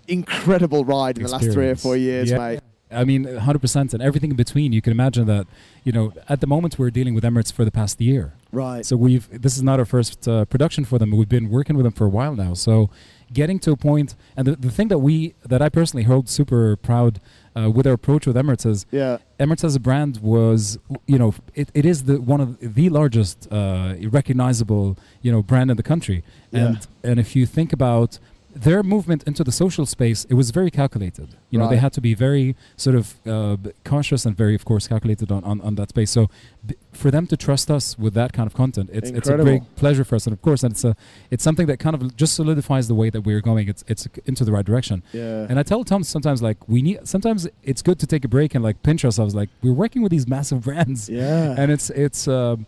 [0.08, 2.38] incredible ride in the last three or four years Yeah.
[2.38, 2.60] mate
[2.96, 4.72] I mean, 100%, and everything in between.
[4.72, 5.48] You can imagine that,
[5.84, 8.34] you know, at the moment we're dealing with Emirates for the past year.
[8.52, 11.12] right So we've this is not our first uh, production for them.
[11.12, 12.54] We've been working with them for a while now.
[12.54, 12.90] So
[13.32, 16.76] getting to a point, and the, the thing that we that I personally hold super
[16.76, 17.20] proud
[17.56, 21.34] uh, with our approach with Emirates is yeah Emirates as a brand was, you know,
[21.56, 25.84] it, it is the one of the largest uh, recognizable, you know, brand in the
[25.84, 26.24] country.
[26.52, 26.60] Yeah.
[26.66, 28.20] And and if you think about
[28.56, 31.30] their movement into the social space, it was very calculated.
[31.50, 34.88] You know, they had to be very sort of uh, cautious and very, of course,
[34.88, 36.12] calculated on, on, on that space.
[36.12, 36.30] So
[36.66, 39.64] b- for them to trust us with that kind of content, it's it's a big
[39.76, 40.28] pleasure for us.
[40.28, 40.96] And of course, and it's a
[41.32, 43.68] it's something that kind of just solidifies the way that we're going.
[43.70, 45.02] It's it's into the right direction.
[45.14, 48.28] yeah And I tell Tom sometimes like we need sometimes it's good to take a
[48.28, 49.34] break and like pinch ourselves.
[49.34, 52.66] Like we're working with these massive brands, yeah and it's it's um,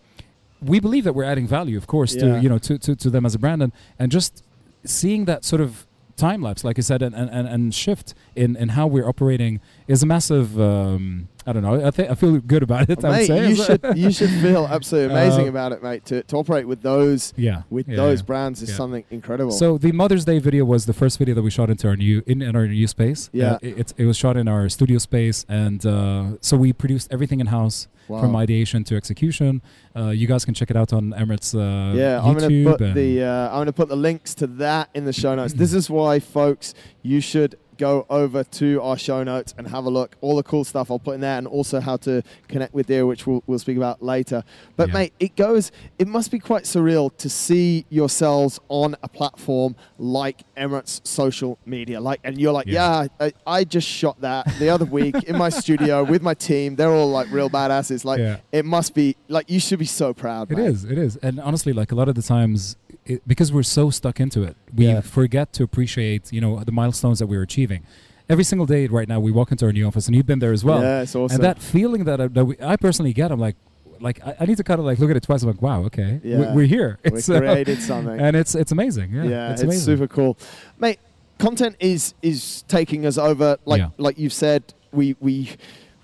[0.62, 2.22] we believe that we're adding value, of course, Yeah.
[2.36, 4.44] to you know to, to, to them as a brand, and and just
[4.86, 8.70] seeing that sort of time lapse, like I said, and, and, and, shift in, in
[8.70, 10.60] how we're operating is a massive.
[10.60, 11.86] Um, I don't know.
[11.86, 13.04] I think I feel good about it.
[13.04, 16.38] Would mate, you should you should feel absolutely amazing Uh, about it mate to, to
[16.38, 17.62] operate with those yeah.
[17.70, 18.26] with yeah, those yeah.
[18.26, 18.76] brands is Yeah.
[18.78, 21.88] something incredible So the Mother's Day video was the first video that we shot into
[21.88, 23.30] our new in, in our new space.
[23.32, 23.54] Yeah.
[23.54, 27.08] Uh, it, it's- it was shot in our studio space, and uh, so we produced
[27.12, 28.20] everything in house wow.
[28.22, 29.62] from ideation to execution.
[29.96, 32.64] Uh, you guys can check it out on Emirates uh, Yeah, I'm YouTube.
[32.64, 35.54] gonna put the uh, I'm gonna put the links to that in the show notes.
[35.64, 39.90] this is why, folks, you should go over to our show notes and have a
[39.90, 40.16] look.
[40.22, 43.06] All the cool stuff I'll put in there, and also how to connect with Dia,
[43.06, 44.44] which we'll, we'll speak about later.
[44.76, 44.94] But Yeah.
[44.94, 45.72] mate, it goes.
[46.00, 52.00] It must be quite surreal to see yourselves on a platform like Emirates social media.
[52.00, 53.28] Like, and you're like, yeah, Yeah.
[53.28, 56.76] I, I just shot that the other week in my studio with my team.
[56.76, 58.06] They're all like real badasses.
[58.06, 58.38] Like, Yeah.
[58.52, 60.52] it must be like you should be so proud.
[60.52, 60.68] It mate.
[60.68, 63.90] is, it is, and honestly, like a lot of the times, it, because we're so
[63.90, 65.02] stuck into it, we Yeah.
[65.02, 67.84] forget to appreciate, you know, the milestones that we're achieving.
[68.28, 70.52] Every single day, right now, we walk into our new office, and you've been there
[70.54, 70.82] as well.
[70.82, 71.36] Yeah, it's awesome.
[71.36, 73.56] And that feeling that, I, that we, I personally get, I'm like,
[74.02, 75.44] like I, I need to kind of like look at it twice.
[75.44, 76.54] I'm like, wow, okay, we- Yeah.
[76.56, 76.98] we're here.
[77.04, 78.20] we It's, uh, created something.
[78.20, 79.14] and it's it's amazing.
[79.14, 80.38] Yeah, yeah, it's, it's, super cool,
[80.80, 81.00] mate.
[81.38, 83.58] Content is is taking us over.
[83.66, 83.90] Like Yeah.
[83.98, 85.52] like you've said, we we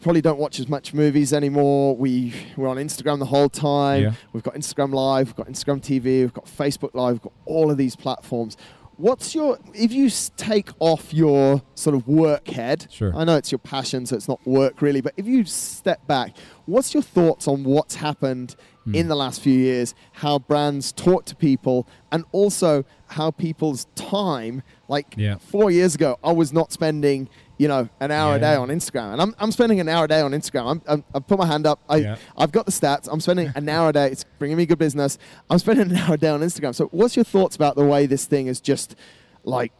[0.02, 1.96] probably don't watch as much movies anymore.
[1.96, 4.04] We we're on Instagram the whole time.
[4.04, 4.14] Yeah.
[4.34, 7.72] We've got Instagram Live, we've got Instagram TV, we've got Facebook Live, we've got all
[7.72, 8.58] of these platforms.
[8.98, 12.88] What's your if you take off your sort of work head?
[12.92, 13.16] Sure.
[13.16, 15.02] I know it's your passion, so it's not work really.
[15.02, 16.36] But if you step back,
[16.66, 18.96] what's your thoughts on what's happened Hmm.
[18.96, 19.94] in the last few years?
[20.14, 24.64] How brands talk to people, and also how people's time.
[24.88, 25.36] Like Yeah.
[25.38, 29.14] four years ago, I was not spending you know an hour a day on Instagram,
[29.14, 30.66] and I'm, I'm spending an hour a day on Instagram.
[30.72, 31.80] I'm, I'm, I put my hand up.
[31.88, 32.16] I Yeah.
[32.36, 33.08] I've got the stats.
[33.12, 34.08] I'm spending an hour a day.
[34.08, 35.20] It's bringing me good business.
[35.48, 36.74] I'm spending an hour a day on Instagram.
[36.74, 38.96] So, what's your thoughts about the way this thing is just
[39.44, 39.72] like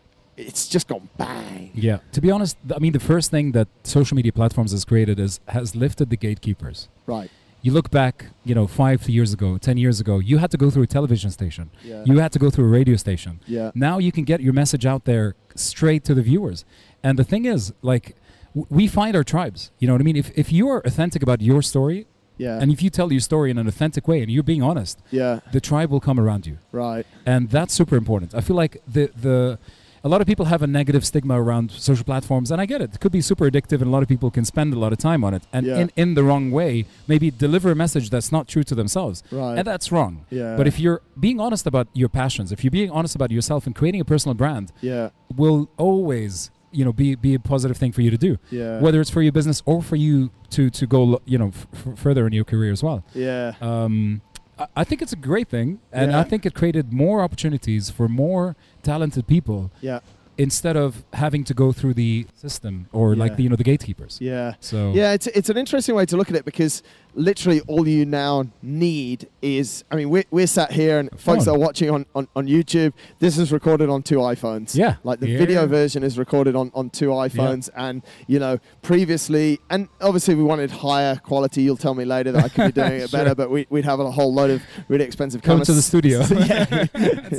[0.50, 1.72] it's just gone bang?
[1.74, 2.00] Yeah.
[2.16, 5.40] To be honest, I mean, the first thing that social media platforms has created is
[5.48, 6.88] has lifted the gatekeepers.
[7.06, 7.30] Right.
[7.64, 10.68] You look back, you know, five years ago, ten years ago, you had to go
[10.72, 11.70] through a television station.
[11.84, 12.04] Yeah.
[12.06, 13.34] You had to go through a radio station.
[13.46, 13.70] yeah.
[13.76, 16.66] Now you can get your message out there straight to the viewers.
[17.04, 18.16] And the thing is, like,
[18.56, 19.70] w- we find our tribes.
[19.80, 20.16] You know what I mean?
[20.24, 22.00] If, if you are authentic about your story,
[22.38, 22.60] Yeah.
[22.62, 25.40] and if you tell your story in an authentic way and you're being honest, yeah.
[25.56, 26.58] the tribe will come around you.
[26.72, 27.06] Right.
[27.34, 28.34] And that's super important.
[28.34, 29.60] I feel like the, the,
[30.04, 32.96] a lot of people have a negative stigma around social platforms, and I get it.
[32.96, 34.98] It could be super addictive, and a lot of people can spend a lot of
[34.98, 35.78] time on it, and Yeah.
[35.82, 39.22] in, in the wrong way, maybe deliver a message that's not true to themselves.
[39.32, 39.58] Right.
[39.60, 40.26] And that's wrong.
[40.30, 40.56] yeah.
[40.58, 43.76] But if you're being honest about your passions, if you're being honest about yourself and
[43.76, 45.10] creating a personal brand, yeah.
[45.36, 48.80] will always you know be be a positive thing for you to do Yeah.
[48.80, 52.00] whether it's for your business or for you to to go you know f- f-
[52.00, 53.56] further in your career as well yeah.
[53.62, 54.22] um
[54.58, 56.20] I- I think it's a great thing, and Yeah.
[56.22, 60.00] I think it created more opportunities for more talented people Yeah.
[60.38, 64.18] instead of having to go through the system or like the you know the gatekeepers.
[64.22, 64.54] Yeah.
[64.60, 66.82] So Yeah, it's, it's an interesting way to look at it because
[67.14, 71.52] literally all you now need is I mean we're, we're sat here and folks that
[71.52, 72.94] are watching on, on, on YouTube.
[73.20, 74.76] This is recorded on two iPhones.
[74.76, 74.96] Yeah.
[75.04, 75.38] Like the yeah.
[75.38, 77.86] video version is recorded on, on two iPhones yeah.
[77.86, 81.64] and you know previously and obviously we wanted higher quality.
[81.64, 83.20] You'll tell me later that I could be doing it sure.
[83.20, 86.26] better but we, would have a whole load of really expensive come to the studio.
[86.42, 86.86] Yeah.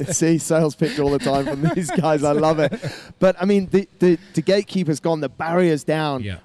[0.12, 2.22] See sales pitch all the time from these guys.
[2.22, 2.72] I love it.
[3.18, 6.22] But I mean the, the, the gatekeeper's gone the barriers down.
[6.22, 6.38] Yeah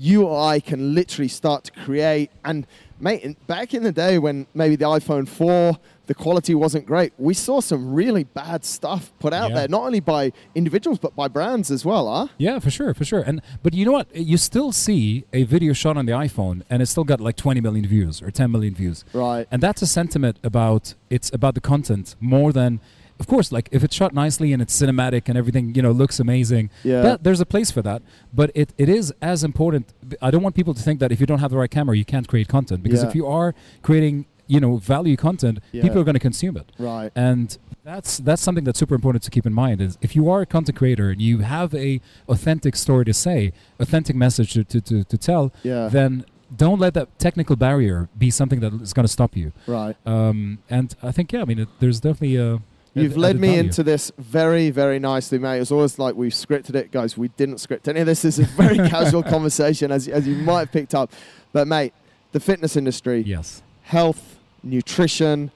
[0.00, 2.30] you or I can literally start to create.
[2.42, 2.66] And
[2.98, 7.34] mate, back in the day when maybe the iPhone 4, the quality wasn't great, we
[7.34, 9.56] saw some really bad stuff put out yeah.
[9.56, 12.28] there, not only by individuals but by brands as well, huh?
[12.38, 13.20] Yeah, for sure, for sure.
[13.20, 14.14] And but you know what?
[14.16, 17.60] You still see a video shot on the iPhone and it's still got like 20
[17.60, 19.04] million views or 10 million views.
[19.12, 19.46] Right.
[19.50, 22.80] And that's a sentiment about it's about the content more than
[23.20, 26.18] of course, like if it's shot nicely and it's cinematic and everything, you know, looks
[26.18, 27.02] amazing, yeah.
[27.02, 28.02] That, there's a place for that.
[28.32, 29.92] But it, it is as important.
[30.22, 32.06] I don't want people to think that if you don't have the right camera, you
[32.06, 32.82] can't create content.
[32.82, 33.10] Because yeah.
[33.10, 35.82] if you are creating, you know, value content, yeah.
[35.82, 36.72] people are going to consume it.
[36.78, 37.12] Right.
[37.14, 39.82] And that's that's something that's super important to keep in mind.
[39.82, 43.52] Is if you are a content creator and you have a authentic story to say,
[43.78, 45.88] authentic message to to, to, to tell, yeah.
[45.88, 46.24] then
[46.56, 49.52] don't let that technical barrier be something that is going to stop you.
[49.66, 49.96] Right.
[50.06, 52.60] Um, and I think yeah, I mean, it, there's definitely a
[52.94, 53.60] You've led me value.
[53.60, 55.60] into this very, very nicely, mate.
[55.60, 57.16] It's always like we've scripted it, guys.
[57.16, 58.22] We didn't script any of this.
[58.22, 61.12] This is a very casual conversation, as, as you might have picked up.
[61.52, 61.94] But, mate,
[62.32, 65.52] the fitness industry, yes, health, nutrition,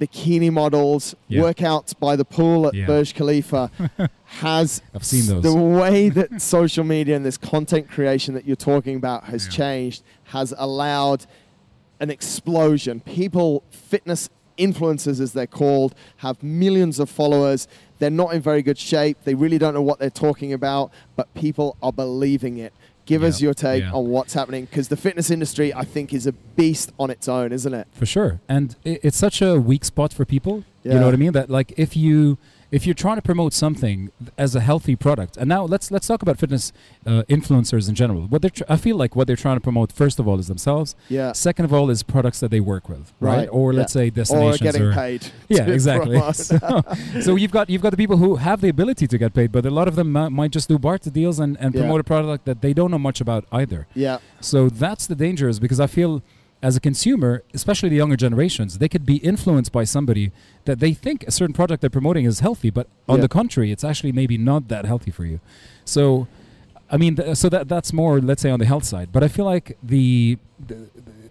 [0.00, 1.42] bikini models, yeah.
[1.42, 2.86] workouts by the pool at yeah.
[2.86, 3.70] Burj Khalifa
[4.24, 5.42] has I've seen those.
[5.42, 9.52] the way that social media and this content creation that you're talking about has yeah.
[9.52, 11.26] changed has allowed
[12.00, 13.00] an explosion.
[13.00, 14.28] People, fitness
[14.58, 17.68] influencers, as they're called, have millions of followers.
[17.98, 19.18] They're not in very good shape.
[19.24, 22.72] They really don't know what they're talking about, but people are believing it.
[23.06, 23.92] Give yeah, us your take yeah.
[23.92, 27.52] on what's happening because the fitness industry, I think, is a beast on its own,
[27.52, 27.88] isn't it?
[27.92, 28.40] For sure.
[28.48, 30.64] And it's such a weak spot for people.
[30.82, 30.92] Yeah.
[30.92, 31.32] You know what I mean?
[31.32, 32.36] That, like, if you
[32.70, 36.22] if you're trying to promote something as a healthy product, and now let's let's talk
[36.22, 36.72] about fitness
[37.06, 38.22] uh, influencers in general.
[38.22, 40.48] What they're tr- I feel like what they're trying to promote first of all is
[40.48, 40.94] themselves.
[41.08, 41.32] Yeah.
[41.32, 43.36] Second of all is products that they work with, right?
[43.36, 43.48] right.
[43.50, 43.78] Or yeah.
[43.78, 44.60] let's say destinations.
[44.60, 45.26] Or getting or paid.
[45.48, 46.20] Yeah, exactly.
[46.32, 46.82] so,
[47.20, 49.64] so, you've got you've got the people who have the ability to get paid, but
[49.64, 52.00] a lot of them m- might just do barter deals and, and promote yeah.
[52.00, 53.86] a product that they don't know much about either.
[53.94, 54.18] Yeah.
[54.40, 56.22] So that's the danger, is because I feel
[56.62, 60.32] as a consumer, especially the younger generations, they could be influenced by somebody
[60.64, 63.22] that they think a certain product they're promoting is healthy, but on yeah.
[63.22, 65.40] the contrary, it's actually maybe not that healthy for you.
[65.84, 66.26] So,
[66.90, 69.10] I mean, th- so that that's more, let's say, on the health side.
[69.12, 70.88] But I feel like the, the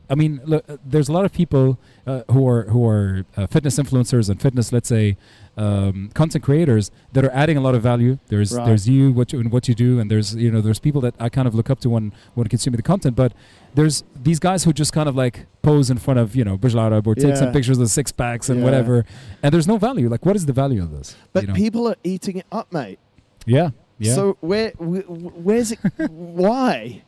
[0.09, 3.77] I mean, look, there's a lot of people uh, who are who are uh, fitness
[3.77, 5.17] influencers and fitness, let's say,
[5.57, 8.17] um, content creators that are adding a lot of value.
[8.27, 8.65] There's right.
[8.65, 11.15] there's you, what you and what you do, and there's you know there's people that
[11.19, 13.15] I kind of look up to when when consuming the content.
[13.15, 13.33] But
[13.73, 16.75] there's these guys who just kind of like pose in front of you know Burj
[16.75, 17.35] Al Arab or take yeah.
[17.35, 18.65] some pictures of six packs and yeah.
[18.65, 19.05] whatever,
[19.43, 20.09] and there's no value.
[20.09, 21.15] Like, what is the value of this?
[21.33, 21.53] But you know?
[21.53, 22.99] people are eating it up, mate.
[23.45, 23.71] Yeah.
[23.99, 24.13] Yeah.
[24.13, 25.79] So where where's it?
[26.09, 27.01] why?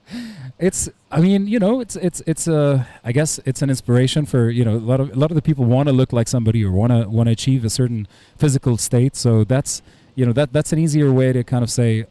[0.57, 0.89] It's.
[1.11, 2.87] I mean, you know, it's it's it's a.
[3.03, 5.41] I guess it's an inspiration for you know a lot of a lot of the
[5.41, 8.77] people want to look like somebody or want to want to achieve a certain physical
[8.77, 9.15] state.
[9.15, 9.83] So that's
[10.15, 12.05] you know that that's an easier way to kind of say.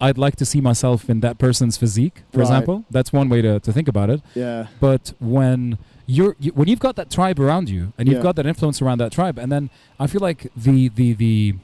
[0.00, 2.44] I'd like to see myself in that person's physique, for right.
[2.46, 2.84] example.
[2.90, 4.20] That's one way to, to think about it.
[4.34, 4.66] Yeah.
[4.80, 8.22] But when you're you, when you've got that tribe around you and you've Yeah.
[8.22, 11.54] got that influence around that tribe, and then I feel like the the the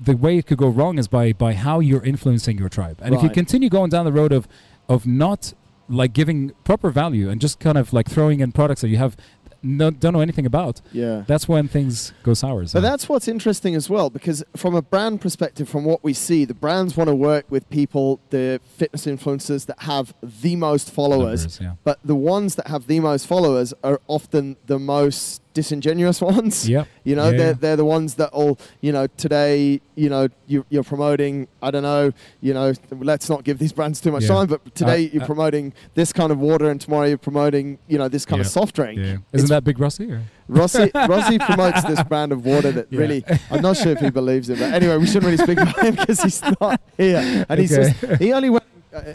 [0.00, 2.98] the way it could go wrong is by by how you're influencing your tribe.
[3.02, 4.46] And if you continue going down the road of
[4.88, 5.54] of not
[5.88, 9.16] like giving proper value and just kind of like throwing in products that you have
[9.62, 11.24] no, don't know anything about, Yeah.
[11.26, 12.66] that's when things go sour.
[12.66, 12.78] So.
[12.80, 16.44] But that's what's interesting as well, because from a brand perspective, from what we see,
[16.44, 21.42] the brands want to work with people, the fitness influencers that have the most followers.
[21.42, 21.74] Numbers, yeah.
[21.84, 26.68] But the ones that have the most followers are often the most disingenuous ones.
[26.68, 26.86] Yep.
[27.04, 30.64] You know, Yeah, they're, they're the ones that all, you know, today, you know, you,
[30.70, 34.28] you're promoting, I don't know, you know, let's not give these brands too much Yeah.
[34.28, 37.78] time, but today Uh, you're uh, promoting this kind of water and tomorrow you're promoting,
[37.88, 38.98] you know, this kind of soft drink.
[38.98, 39.16] Yeah.
[39.32, 40.10] Isn't that Big Rossi?
[40.12, 40.22] Or?
[40.48, 43.00] Rossi, Rossi promotes this brand of water that Yeah.
[43.00, 45.78] really, I'm not sure if he believes it, but anyway, we shouldn't really speak about
[45.84, 47.46] him because he's not here.
[47.48, 48.64] And he's just, he only went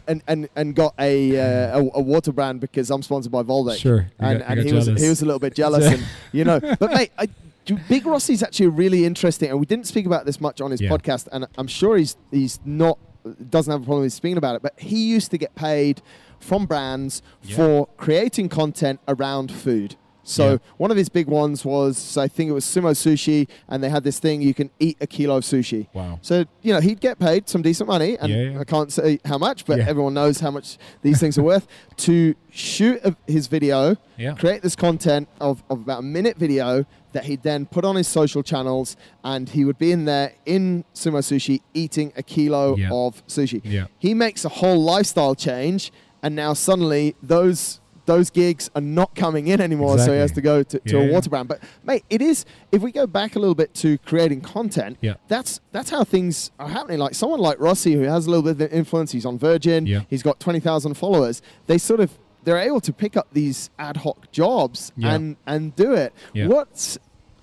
[0.07, 3.77] and, and, and got a, uh, a a water brand because I'm sponsored by Volvic.
[3.77, 4.09] Sure.
[4.19, 6.59] And, got- and he was he was a little bit jealous, and you know.
[6.59, 7.27] But mate, I,
[7.89, 10.89] Big Rossi's actually really interesting, and we didn't speak about this much on his Yeah.
[10.89, 12.97] podcast, and I'm sure he's he's not
[13.49, 14.61] doesn't have a problem with speaking about it.
[14.61, 16.01] But he used to get paid
[16.39, 17.55] from brands Yeah.
[17.57, 19.95] for creating content around food.
[20.29, 20.57] So Yeah.
[20.77, 24.03] one of his big ones was I think it was sumo sushi, and they had
[24.03, 25.87] this thing you can eat a kilo of sushi.
[25.93, 26.19] Wow.
[26.21, 28.59] So you know he'd get paid some decent money, and Yeah, yeah.
[28.59, 31.65] I can't say how much, but everyone knows how much these things are worth.
[32.07, 33.95] To shoot a, his video,
[34.35, 38.07] create this content of, of about a minute video that he'd then put on his
[38.07, 43.25] social channels, and he would be in there in sumo sushi eating a kilo of
[43.27, 43.61] sushi.
[43.63, 43.85] Yeah.
[43.97, 49.47] He makes a whole lifestyle change, and now suddenly those those gigs are not coming
[49.47, 51.47] in anymore, so he has to go to, to Yeah, a water brand.
[51.47, 55.13] But mate, it is if we go back a little bit to creating content, Yeah.
[55.27, 56.97] that's that's how things are happening.
[56.97, 60.01] Like someone like Rossi, who has a little bit of influence, he's on Virgin, Yeah.
[60.09, 61.41] he's got twenty thousand followers.
[61.67, 65.13] They sort of they're able to pick up these ad hoc jobs Yeah.
[65.13, 66.13] and and do it.
[66.33, 66.47] Yeah.
[66.47, 66.97] What's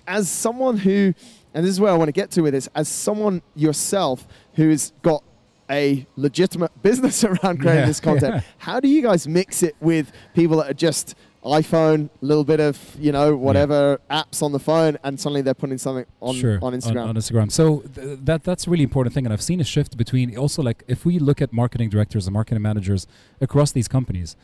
[0.07, 1.13] as someone who,
[1.53, 4.93] and this is where I want to get to with this, as someone yourself who's
[5.01, 5.23] got
[5.69, 8.41] a legitimate business around creating Yeah, this content, yeah.
[8.57, 12.59] how do you guys mix it with people that are just iPhone, a little bit
[12.59, 16.57] of you know whatever apps on the phone, and suddenly they're putting something on sure,
[16.61, 17.07] on Instagram?
[17.07, 17.51] On, Instagram.
[17.51, 20.63] So th- that that's a really important thing, and I've seen a shift between also
[20.63, 23.05] like if we look at marketing directors and marketing managers
[23.39, 24.35] across these companies,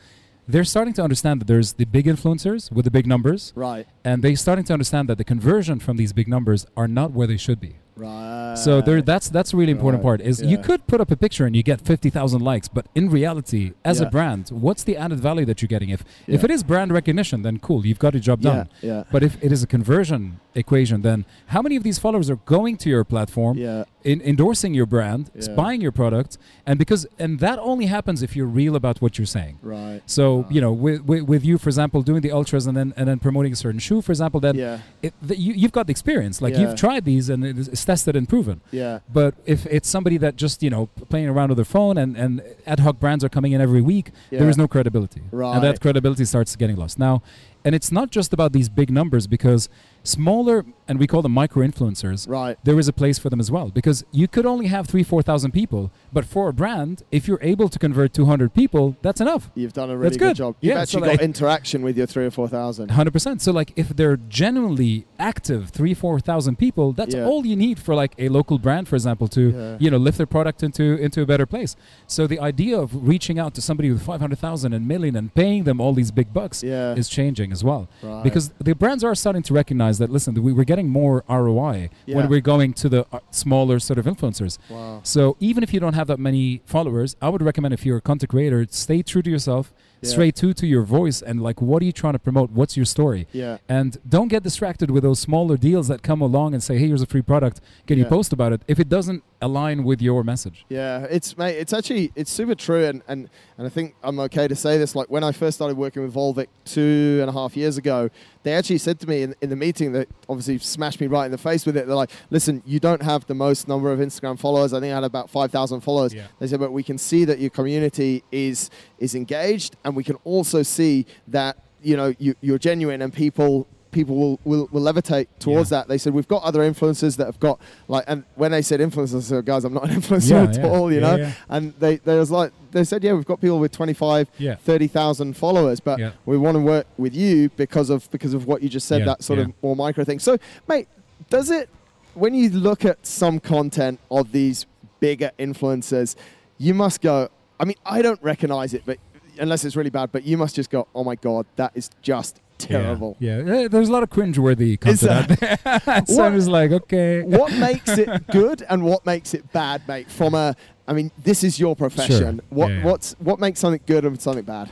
[0.46, 4.22] they're starting to understand that there's the big influencers with the big numbers, right, and
[4.22, 7.36] they're starting to understand that the conversion from these big numbers are not where they
[7.36, 7.78] should be.
[7.96, 8.54] Right.
[8.56, 10.20] So there, that's that's a really important Right, part.
[10.20, 13.08] Is you could put up a picture and you get fifty thousand likes, but in
[13.10, 14.06] reality, as Yeah.
[14.06, 15.90] a brand, what's the added value that you're getting?
[15.90, 18.68] If if it is brand recognition, then cool, you've got your job yeah, done.
[18.82, 22.36] yeah, But if it is a conversion equation, then how many of these followers are
[22.36, 25.54] going to your platform, yeah, in, endorsing your brand, Yeah.
[25.54, 26.36] buying your product,
[26.66, 29.58] and because and that only happens if you're real about what you're saying.
[29.62, 30.48] right, So uh-huh.
[30.50, 33.18] you know, with, with, with you, for example, doing the ultras and then and then
[33.18, 36.42] promoting a certain shoe, for example, then yeah, it, the, you, you've got the experience.
[36.42, 36.60] Like Yeah.
[36.62, 38.60] you've tried these and it is- tested and proven.
[38.72, 42.16] yeah, But if it's somebody that just you know playing around with their phone and,
[42.16, 45.62] and ad hoc brands are coming in every week, there is no credibility, right and
[45.64, 46.98] that credibility starts getting lost.
[46.98, 47.22] Now,
[47.64, 49.68] and it's not just about these big numbers because
[50.04, 52.28] smaller and we call them micro influencers.
[52.28, 55.02] right, There is a place for them as well because you could only have three,
[55.02, 58.96] four thousand people, but for a brand, if you're able to convert two hundred people,
[59.02, 59.50] that's enough.
[59.54, 60.28] you've done a really That's good.
[60.30, 60.36] good.
[60.36, 60.56] job.
[60.60, 62.90] You've Yeah, so actually like- got interaction with your three or four thousand.
[62.90, 63.40] Hundred percent.
[63.42, 64.16] So like, if they're
[64.52, 67.24] genuinely active, three, four thousand people, that's Yeah.
[67.26, 69.76] all you need for like a local brand, for example, to Yeah.
[69.78, 71.76] you know lift their product into into a better place.
[72.06, 75.32] So the idea of reaching out to somebody with five hundred thousand and million and
[75.34, 77.88] paying them all these big bucks Yeah, is changing as well.
[78.02, 78.22] right.
[78.24, 82.16] Because the brands are starting to recognize that listen, we, we're getting more ROI Yeah.
[82.16, 84.54] when we're going to the uh, smaller sort of influencers.
[84.70, 87.98] wow, So even if you don't have that many followers, I would recommend if you're
[88.04, 89.64] a content creator, stay true to yourself,
[90.00, 90.10] Yeah.
[90.14, 92.48] straight to to your voice, and like, what are you trying to promote?
[92.58, 93.22] What's your story?
[93.42, 96.86] yeah, And don't get distracted with those smaller deals that come along and say, "Hey,
[96.90, 97.56] here's a free product.
[97.88, 100.64] Can you post about it?" If it doesn't align with your message.
[100.68, 103.28] Yeah, it's mate, it's actually it's super true, and, and
[103.58, 104.94] and I think I'm okay to say this.
[104.94, 108.08] Like when I first started working with Volvic two and a half years ago,
[108.44, 111.32] they actually said to me in, in the meeting that obviously smashed me right in
[111.32, 111.86] the face with it.
[111.86, 114.72] They're like, "Listen, you don't have the most number of Instagram followers.
[114.72, 116.28] I think I had about five thousand followers." Yeah.
[116.38, 120.16] They said, "But we can see that your community is is engaged, and we can
[120.24, 125.28] also see that you know you, you're genuine, and people." People will, will, will levitate
[125.38, 125.78] towards Yeah.
[125.78, 125.88] that.
[125.88, 129.18] They said we've got other influencers that have got like, and when they said influencers,
[129.18, 130.66] I said, guys, I'm not an influencer Yeah, at yeah.
[130.68, 131.32] all, you know.
[131.48, 134.56] And they, they was like, they said, yeah, we've got people with 25, Yeah.
[134.56, 138.68] 30,000 followers, but we want to work with you because of because of what you
[138.68, 140.18] just said, that sort of more micro thing.
[140.18, 140.88] So, mate,
[141.30, 141.68] does it
[142.14, 144.66] when you look at some content of these
[145.00, 146.14] bigger influencers,
[146.58, 147.28] you must go.
[147.60, 148.98] I mean, I don't recognize it, but
[149.38, 152.40] unless it's really bad, but you must just go, oh my god, that is just
[152.66, 153.16] terrible.
[153.18, 153.38] Yeah.
[153.42, 153.52] yeah.
[153.52, 155.58] Eh, There's a lot of cringeworthy content out there.
[156.06, 157.22] so What- I was like, okay.
[157.22, 160.10] what makes it good and what makes it bad, mate?
[160.10, 160.54] From a,
[160.88, 162.40] I mean, this is your profession.
[162.50, 162.84] What Yeah, yeah.
[162.84, 164.70] what's what makes something good and something bad?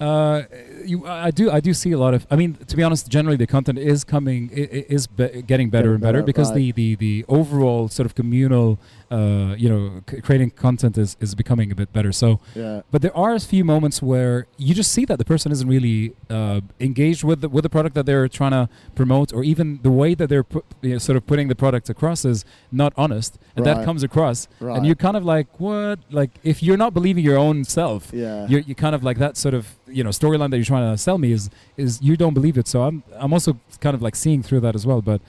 [0.00, 0.42] Uh,
[0.84, 2.26] you, I do, I do see a lot of.
[2.30, 5.94] I mean, to be honest, generally the content is coming, is be, getting better Getting
[5.94, 6.56] and better better, because right.
[6.56, 8.78] the, the, the overall sort of communal,
[9.10, 12.12] uh, you know, c- creating content is, is becoming a bit better.
[12.12, 12.82] So, Yeah.
[12.90, 16.14] but there are a few moments where you just see that the person isn't really
[16.30, 19.90] uh, engaged with the, with the product that they're trying to promote, or even the
[19.90, 23.38] way that they're put, you know, sort of putting the product across is not honest,
[23.56, 24.76] and that comes across, Right.
[24.76, 25.98] and you're kind of like, what?
[26.10, 28.46] Like, if you're not believing your own self, Yeah.
[28.48, 30.96] you're, you kind of like that sort of you know storyline that you're trying to
[31.06, 31.44] sell me is
[31.76, 32.66] is you don't believe it.
[32.72, 33.50] So i'm i'm also
[33.84, 35.00] kind of like seeing through that as well.
[35.10, 35.20] But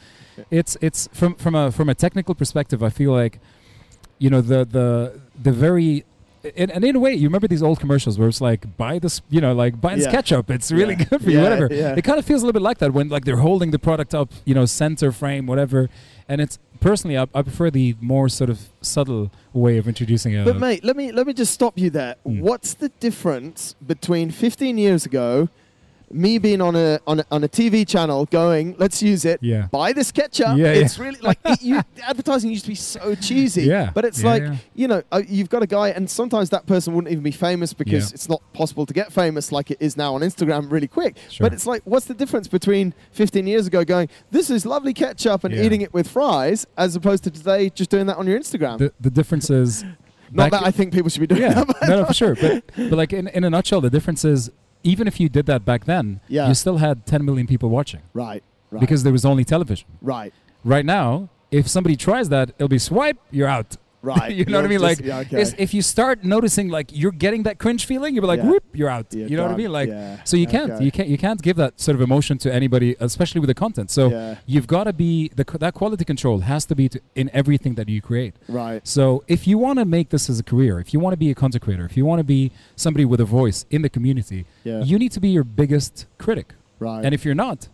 [0.59, 3.33] it's it's from from a from a technical perspective i feel like
[4.23, 4.87] you know the the
[5.45, 5.91] the very
[6.61, 9.15] and, and in a way you remember these old commercials where it's like buy this
[9.35, 10.15] you know like buy this Yeah.
[10.17, 10.45] ketchup.
[10.57, 11.03] It's really Yeah.
[11.09, 11.67] good for you Yeah, whatever.
[11.99, 14.11] it kind of feels a little bit like that when like they're holding the product
[14.21, 15.79] up you know center frame whatever
[16.29, 20.45] and it's personally i, I prefer the more sort of subtle way of introducing it.
[20.45, 22.15] But mate, let me let me just stop you there.
[22.25, 22.41] Mm.
[22.41, 25.49] What's the difference between 15 years ago
[26.11, 29.39] me being on a on a, on a TV channel going, let's use it.
[29.41, 29.67] Yeah.
[29.71, 30.57] Buy this ketchup.
[30.57, 31.03] Yeah, it's yeah.
[31.03, 33.63] really like it, you, advertising used to be so cheesy.
[33.63, 34.43] Yeah, But it's yeah, like
[34.75, 37.73] you know uh, you've got a guy, and sometimes that person wouldn't even be famous
[37.73, 41.17] because it's not possible to get famous like it is now on Instagram really quick.
[41.29, 41.45] Sure.
[41.45, 45.43] But it's like, what's the difference between 15 years ago going, this is lovely ketchup
[45.43, 48.77] and eating it with fries, as opposed to today just doing that on your Instagram?
[48.77, 49.83] The the difference is
[50.31, 51.87] not that I think people should be doing yeah, that.
[51.87, 52.35] no, no, for sure.
[52.35, 54.51] But but like in, in a nutshell, the difference is
[54.83, 56.47] even if you did that back then, Yeah.
[56.47, 59.87] you still had 10 million people watching right, right, because there was only television.
[60.01, 63.77] right, Right now, if somebody tries that, it'll be swipe, you're out.
[64.01, 64.31] Right.
[64.37, 64.79] you know what I mean?
[64.79, 65.41] just- Like, yeah, okay.
[65.41, 68.49] It's- if you start noticing like you're getting that cringe feeling, you're like, Yeah.
[68.49, 69.07] whoop, you're out.
[69.13, 69.71] You're you know what I mean?
[69.71, 70.23] Like, Yeah.
[70.23, 70.85] so you can't, Okay.
[70.85, 73.91] you can't, you can't give that sort of emotion to anybody, especially with the content.
[73.91, 74.35] So Yeah.
[74.45, 77.89] you've got to be the that quality control has to be to, in everything that
[77.89, 78.35] you create.
[78.47, 81.17] right, So if you want to make this as a career, if you want to
[81.17, 83.89] be a content creator, if you want to be somebody with a voice in the
[83.89, 86.53] community, yeah, you need to be your biggest critic.
[86.79, 87.03] right.
[87.03, 87.67] And if you're not,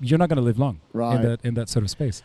[0.00, 1.16] you're not going to live long Right.
[1.16, 2.22] in that in that sort of space.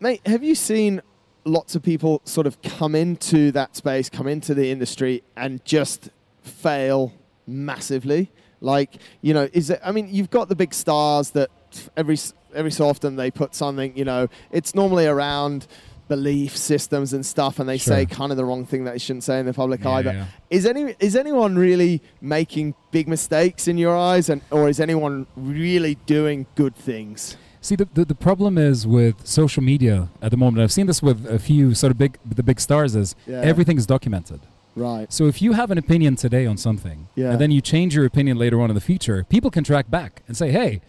[0.00, 1.00] Mate, have you seen
[1.44, 6.10] lots of people sort of come into that space, come into the industry, and just
[6.42, 7.12] fail
[7.46, 8.30] massively?
[8.60, 9.80] Like, you know, is it?
[9.84, 11.50] I mean, you've got the big stars that
[11.96, 12.18] every
[12.54, 13.96] every so often they put something.
[13.96, 15.66] You know, it's normally around
[16.08, 19.24] belief systems and stuff, and they say kind of the wrong thing that they shouldn't
[19.24, 20.02] say in the public Yeah, eye.
[20.02, 20.24] But yeah.
[20.50, 25.26] is any is anyone really making big mistakes in your eyes, and or is anyone
[25.36, 27.36] really doing good things?
[27.68, 30.62] See, the, the, the problem is with social media at the moment.
[30.62, 32.96] I've seen this with a few sort of big the big stars.
[32.96, 33.42] Is Yeah.
[33.42, 34.40] everything is documented.
[34.74, 35.12] Right.
[35.12, 37.32] So if you have an opinion today on something, Yeah.
[37.32, 40.22] and then you change your opinion later on in the future, people can track back
[40.26, 40.80] and say, "Hey,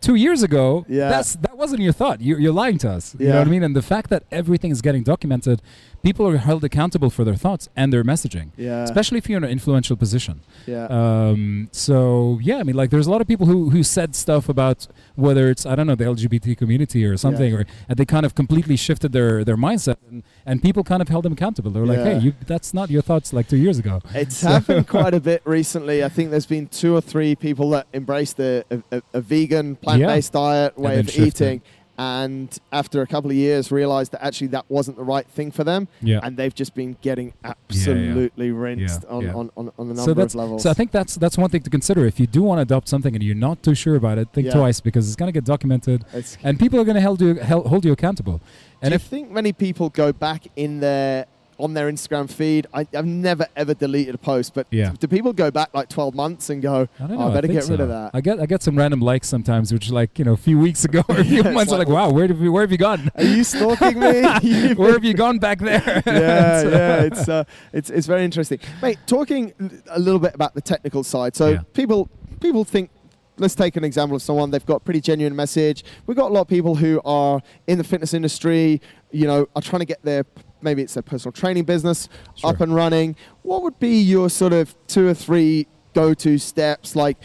[0.00, 1.08] two years ago, Yeah.
[1.08, 2.20] that's that wasn't your thought.
[2.20, 3.62] You're, you're lying to us." You know what I mean?
[3.62, 5.60] And the fact that everything is getting documented,
[6.02, 8.84] people are held accountable for their thoughts and their messaging, Yeah.
[8.84, 10.40] especially if you're in an influential position.
[10.66, 10.86] yeah.
[10.86, 14.48] Um, so yeah, I mean, like, there's a lot of people who who said stuff
[14.48, 14.86] about
[15.16, 17.58] whether it's I don't know the LGBT community or something, Yeah.
[17.60, 21.08] or and they kind of completely shifted their their mindset, and, and people kind of
[21.08, 21.70] held them accountable.
[21.70, 22.14] They were like, Yeah.
[22.14, 25.40] "Hey, you, that's not your thoughts like two years ago." It's happened quite a bit
[25.44, 26.04] recently.
[26.04, 29.76] I think there's been two or three people that embraced a, a, a, a vegan,
[29.86, 31.62] plant-based diet way of eating,
[31.98, 35.64] and after a couple of years, realized that actually that wasn't the right thing for
[35.64, 36.20] them, Yeah.
[36.22, 39.32] and they've just been getting absolutely rinsed Yeah, on, yeah.
[39.34, 40.62] On, on, on a number so that's of levels.
[40.62, 42.04] so I think that's that's one thing to consider.
[42.06, 44.46] If you do want to adopt something and you're not too sure about it, think
[44.48, 44.52] Yeah.
[44.54, 47.92] twice because it's gonna get documented, It's- and people are gonna hold you hold you
[47.92, 48.40] accountable.
[48.82, 51.24] And do you think many people go back in their
[51.58, 52.66] on their Instagram feed?
[52.74, 54.92] I, I've never ever deleted a post, but Yeah.
[54.98, 57.46] do people go back like 12 months and go, I don't "Oh, know, I better
[57.48, 58.10] think get rid of that"?
[58.14, 60.84] I get I get some random likes sometimes, which like you know a few weeks
[60.84, 62.78] ago or a few Yeah, months, like, like, wow, where have you where have you
[62.78, 63.10] gone?
[63.14, 64.22] Are you stalking me?
[64.74, 66.02] Where have you gone back there?
[66.06, 68.98] yeah, So- yeah, it's uh, it's it's very interesting, mate.
[69.06, 69.52] Talking
[69.90, 71.34] a little bit about the technical side.
[71.36, 71.60] So Yeah.
[71.72, 72.08] people
[72.40, 72.90] people think.
[73.38, 75.84] Let's take an example of someone they've got pretty genuine message.
[76.06, 78.80] We've got a lot of people who are in the fitness industry.
[79.10, 80.24] You know, are trying to get their
[80.66, 82.50] maybe it's a personal training business Sure.
[82.50, 83.16] up and running.
[83.42, 86.94] What would be your sort of two or three go-to steps?
[86.94, 87.16] Like,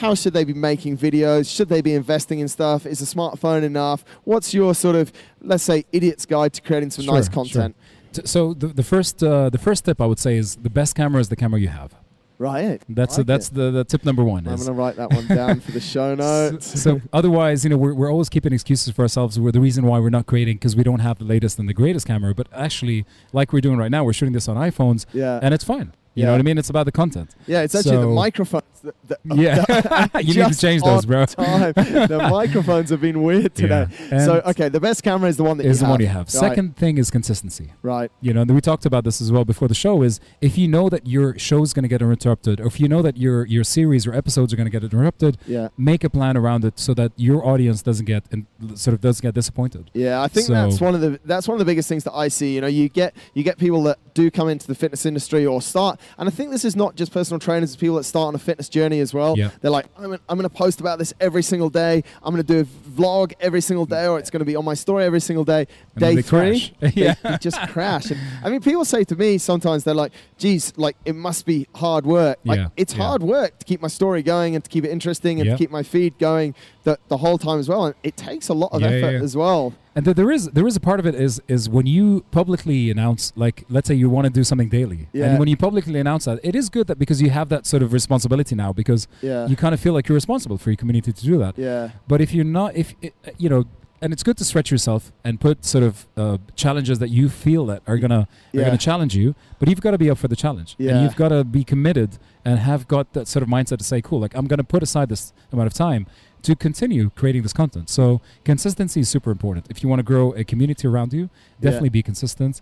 [0.00, 1.44] how should they be making videos?
[1.54, 2.84] Should they be investing in stuff?
[2.84, 4.04] Is a smartphone enough?
[4.24, 7.74] What's your sort of let's say idiot's guide to creating some Sure, nice content?
[8.12, 10.94] T- So the, the first uh, the first tip I would say is the best
[10.94, 11.94] camera is the camera you have.
[12.38, 12.80] Right.
[12.88, 14.46] That's Like that's the, the tip number one.
[14.46, 16.66] I'm going to write that one down for the show notes.
[16.68, 19.40] So, so otherwise, you know, we're, we're always keeping excuses for ourselves.
[19.40, 21.74] We're the reason why we're not creating because we don't have the latest and the
[21.74, 22.34] greatest camera.
[22.34, 25.40] But actually, like we're doing right now, we're shooting this on iPhones, yeah.
[25.42, 25.92] and it's fine.
[26.18, 26.26] You Yeah.
[26.30, 26.58] know what I mean?
[26.58, 27.30] It's about the content.
[27.46, 28.64] yeah, it's actually the microphones.
[28.82, 29.64] That, that, Yeah,
[30.12, 31.24] that you need to change those, bro.
[31.26, 31.72] Time.
[31.74, 33.86] the microphones have been weird today.
[34.10, 34.24] Yeah.
[34.24, 35.90] So, okay, the best camera is the one that is you the have.
[35.92, 36.26] one you have.
[36.26, 36.30] Right.
[36.30, 37.72] Second thing is consistency.
[37.82, 38.10] Right.
[38.20, 40.02] You know, and we talked about this as well before the show.
[40.02, 42.88] Is if you know that your show is going to get interrupted, or if you
[42.88, 45.68] know that your your series or episodes are going to get interrupted, Yeah.
[45.76, 49.22] make a plan around it so that your audience doesn't get and sort of doesn't
[49.22, 49.90] get disappointed.
[49.94, 52.14] Yeah, I think So- that's one of the that's one of the biggest things that
[52.14, 52.54] I see.
[52.54, 55.62] You know, you get you get people that do come into the fitness industry or
[55.62, 58.34] start, and I think this is not just personal trainers; it's people that start on
[58.34, 59.36] a fitness journey as well.
[59.36, 59.50] Yeah.
[59.60, 62.02] They're like, I'm gonna, I'm going to post about this every single day.
[62.22, 64.64] I'm going to do a vlog every single day, or it's going to be on
[64.64, 65.66] my story every single day.
[65.94, 66.72] And day three, crash.
[66.80, 67.14] they- Yeah.
[67.22, 68.10] they just crash.
[68.10, 71.66] And, I mean, people say to me sometimes they're like, "Geez, like it must be
[71.74, 72.38] hard work.
[72.44, 73.02] Like Yeah, it's yeah.
[73.04, 75.52] hard work to keep my story going and to keep it interesting and Yeah.
[75.54, 76.54] to keep my feed going
[76.88, 77.82] the, the whole time as well.
[77.86, 79.22] And it takes a lot of Yeah, effort yeah.
[79.28, 79.62] as well.
[79.94, 82.04] And th- there is there is a part of it is is when you
[82.40, 85.24] publicly announce like let's say you want to do something daily, Yeah.
[85.26, 87.82] and when you publicly announce that, it is good that because you have that sort
[87.82, 89.46] of responsibility now because Yeah.
[89.50, 91.54] you kind of feel like you're responsible for your community to do that.
[91.58, 91.90] yeah.
[92.10, 93.64] But if you're not, if it, you know,
[94.00, 97.66] and it's good to stretch yourself and put sort of uh, challenges that you feel
[97.66, 98.60] that are gonna Yeah.
[98.60, 99.34] are gonna challenge you.
[99.58, 100.90] But you've got to be up for the challenge, Yeah.
[100.92, 102.10] and you've got to be committed
[102.48, 105.08] and have got that sort of mindset to say, "Cool, like I'm gonna put aside
[105.14, 106.02] this amount of time
[106.46, 108.04] to continue creating this content." So
[108.50, 109.62] consistency is super important.
[109.72, 111.64] If you want to grow a community around you, Yeah.
[111.66, 112.54] definitely be consistent,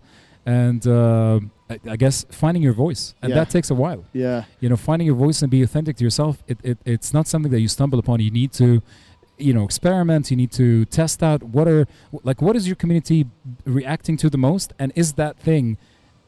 [0.62, 1.40] and uh,
[1.72, 3.38] I, I guess finding your voice, and Yeah.
[3.40, 4.44] that takes a while Yeah.
[4.62, 7.52] you know finding your voice and be authentic to yourself it, it it's not something
[7.54, 8.68] that you stumble upon you need to
[9.46, 10.68] you know experiment you need to
[11.00, 11.82] test out what are
[12.28, 13.18] like what is your community
[13.80, 15.64] reacting to the most and is that thing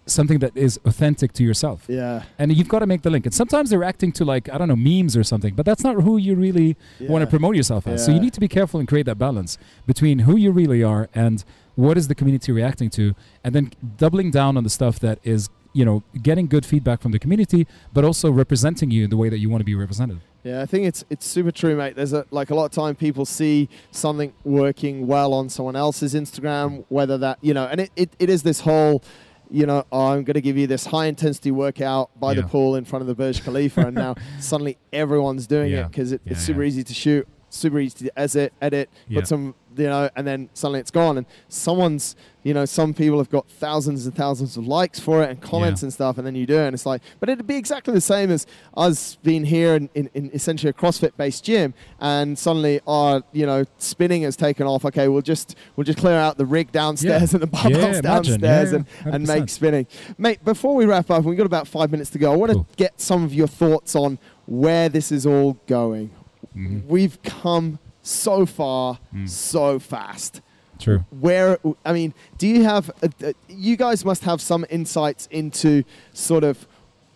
[0.09, 1.85] something that is authentic to yourself.
[1.89, 2.23] Yeah.
[2.39, 3.27] and you've got to make the link.
[3.27, 5.95] And sometimes they're reacting to like i don't know memes or something but that's not
[6.03, 8.05] who you really want to promote yourself as.
[8.05, 11.09] So you need to be careful and create that balance between who you really are
[11.15, 11.45] and
[11.75, 15.49] what is the community reacting to and then doubling down on the stuff that is
[15.75, 19.29] you know getting good feedback from the community but also representing you in the way
[19.29, 20.21] that you want to be represented.
[20.45, 21.95] Yeah, I think it's it's super true, mate.
[21.97, 26.15] There's a like a lot of time people see something working well on someone else's
[26.15, 29.03] Instagram, whether that you know, and it, it, it is this whole,
[29.51, 32.77] you know, oh, I'm going to give you this high intensity workout by the pool
[32.77, 35.87] in front of the Burj Khalifa, and now suddenly everyone's doing Yeah.
[35.87, 36.69] it because it, Yeah, it's super yeah.
[36.69, 39.21] easy to shoot, super easy to edit, edit, Yeah.
[39.21, 41.19] put some, you know, and then suddenly it's gone.
[41.19, 45.31] And someone's, you know, some people have got thousands and thousands of likes for it
[45.31, 45.87] and comments Yeah.
[45.87, 48.01] and stuff, and then you do it, and it's like, but it'd be exactly the
[48.01, 52.81] same as us being here in, in, in essentially a CrossFit based gym, and suddenly
[52.87, 54.85] our, you know, spinning has taken off.
[54.85, 58.73] Okay, we'll just we'll just clear out the rig downstairs and the barbells Yeah, downstairs
[58.73, 59.87] Yeah, and, and make spinning.
[60.17, 62.33] Mate, before we wrap up, we've got about five minutes to go.
[62.33, 62.67] I want to Cool.
[62.77, 66.11] get some of your thoughts on where this is all going.
[66.57, 66.87] Mhm.
[66.87, 67.79] We've come
[68.09, 69.29] so far Mm.
[69.29, 70.41] so fast.
[70.79, 71.05] True.
[71.11, 75.83] Where i mean do you have uh, uh, you guys must have some insights into
[76.13, 76.67] sort of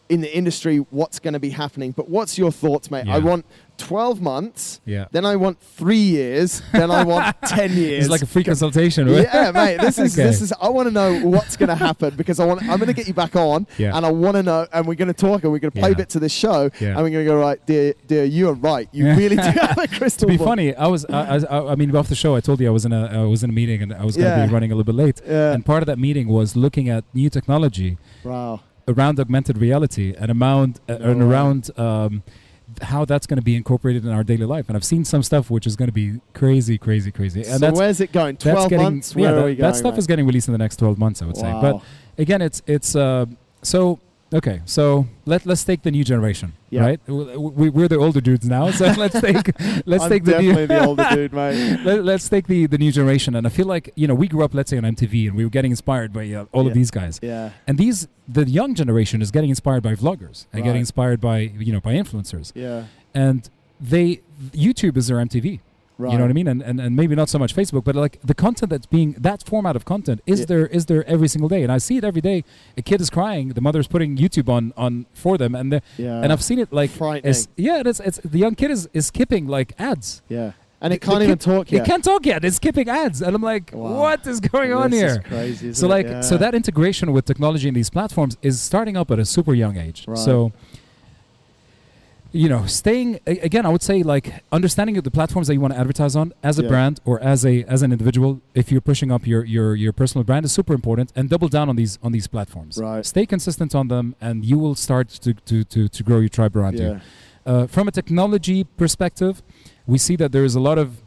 [0.08, 3.06] in the industry what's going to be happening but what's your thoughts mate?
[3.08, 3.46] I want
[3.78, 8.22] 12 months yeah then i want three years then i want 10 years it's like
[8.22, 9.28] a free consultation right?
[9.32, 9.78] yeah, mate.
[9.80, 10.28] This is Okay.
[10.28, 10.52] this is.
[10.60, 12.62] I want to know what's going to happen because I want.
[12.62, 13.96] I'm going to get you back on, Yeah.
[13.96, 14.66] and I want to know.
[14.72, 15.94] And we're going to talk, and we're going to play Yeah.
[16.02, 16.88] bits of this show, Yeah.
[16.94, 18.24] and we're going to go right, Dia, Dia.
[18.24, 18.88] You are right.
[18.92, 20.46] You really do have a crystal to be ball.
[20.46, 22.84] funny i was I, I, I mean off the show i told you i was
[22.84, 24.74] in a i was in a meeting and i was going to be running a
[24.76, 25.52] little bit late Yeah.
[25.52, 28.60] and part of that meeting was looking at new technology wow.
[28.86, 32.22] around augmented reality and around uh, and around um,
[32.80, 34.68] how that's going to be incorporated in our daily life.
[34.68, 37.40] And I've seen some stuff which is going to be crazy, crazy, crazy.
[37.40, 38.36] And so that's where is it going?
[38.36, 39.14] 12 getting months?
[39.14, 39.70] yeah, Where that, we going?
[39.70, 41.52] that stuff is getting released in the next 12 months, I would say.
[41.52, 41.82] But
[42.18, 43.26] again, it's it's uh,
[43.62, 43.98] so
[44.34, 44.60] okay.
[44.64, 46.82] So let let's take the new generation, Yeah.
[46.82, 47.00] right?
[47.08, 49.50] We, we're the older dudes now, so let's take
[49.86, 51.80] let's I'm take the definitely new the older dude, mate.
[51.84, 53.34] Let, let's take the the new generation.
[53.36, 55.44] And I feel like you know we grew up, let's say, on MTV, and we
[55.44, 56.68] were getting inspired by uh, all Yeah.
[56.68, 57.20] of these guys.
[57.22, 57.50] Yeah.
[57.66, 60.64] And these the young generation is getting inspired by vloggers and Right.
[60.68, 62.84] getting inspired by you know by influencers, Yeah.
[63.14, 63.48] and
[63.80, 64.20] they
[64.52, 65.60] YouTube is their MTV.
[66.02, 66.12] Right.
[66.12, 66.48] You know what I mean?
[66.52, 69.40] And, and and maybe not so much Facebook, but like the content that's being that
[69.50, 70.46] format of content is Yeah.
[70.52, 72.38] there is there every single day, and I see it every day.
[72.76, 76.22] A kid is crying, the mother's putting YouTube on on for them, and Yeah.
[76.22, 77.30] and I've seen it like frightening.
[77.30, 80.22] it's yeah, it's it's the young kid is is skipping like ads.
[80.28, 80.52] yeah.
[80.84, 81.82] And it can't the even kid- talk yet.
[81.82, 82.44] It can't talk yet.
[82.44, 84.00] It's skipping ads, and I'm like, Wow.
[84.02, 85.22] what is going on This is here?
[85.32, 85.72] crazy.
[85.80, 86.22] So like Yeah.
[86.30, 89.76] so that integration with technology in these platforms is starting up at a super young
[89.86, 90.00] age.
[90.08, 90.18] Right.
[90.18, 90.50] So
[92.32, 95.80] you know, staying again, I would say like understanding the platforms that you want to
[95.80, 96.68] advertise on as a Yeah.
[96.68, 98.40] brand or as a as an individual.
[98.54, 101.68] If you're pushing up your your your personal brand is super important, and double down
[101.68, 102.78] on these on these platforms.
[102.78, 103.04] Right.
[103.04, 106.56] Stay consistent on them, and you will start to to to, to grow your tribe
[106.56, 107.00] around you.
[107.44, 109.42] Uh, from a technology perspective,
[109.86, 111.02] we see that there is a lot of,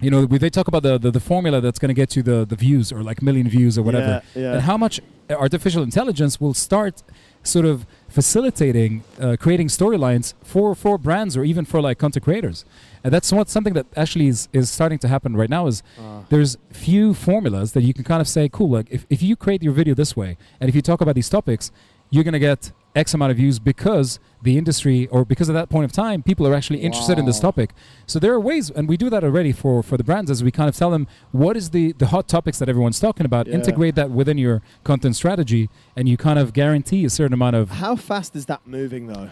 [0.00, 2.44] you know, they talk about the, the, the formula that's going to get you the,
[2.44, 4.42] the views or like million views or whatever, Yeah.
[4.42, 4.52] yeah.
[4.54, 5.00] and how much
[5.30, 7.04] artificial intelligence will start
[7.44, 12.64] sort of facilitating uh, creating storylines for, for brands or even for like content creators.
[13.04, 16.22] And that's what something that actually is, is starting to happen right now is Ah.
[16.32, 19.62] there's few formulas that you can kind of say, cool, like if, if you create
[19.66, 21.64] your video this way and if you talk about these topics,
[22.10, 25.68] you're going to get X amount of views because the industry or because at that
[25.70, 27.70] point of time, people are actually interested in this topic.
[28.06, 30.50] So there are ways, and we do that already for, for the brands as we
[30.50, 33.54] kind of tell them what is the, the hot topics that everyone's talking about, Yeah.
[33.54, 37.70] integrate that within your content strategy, and you kind of guarantee a certain amount of
[37.70, 39.30] How fast is that moving though?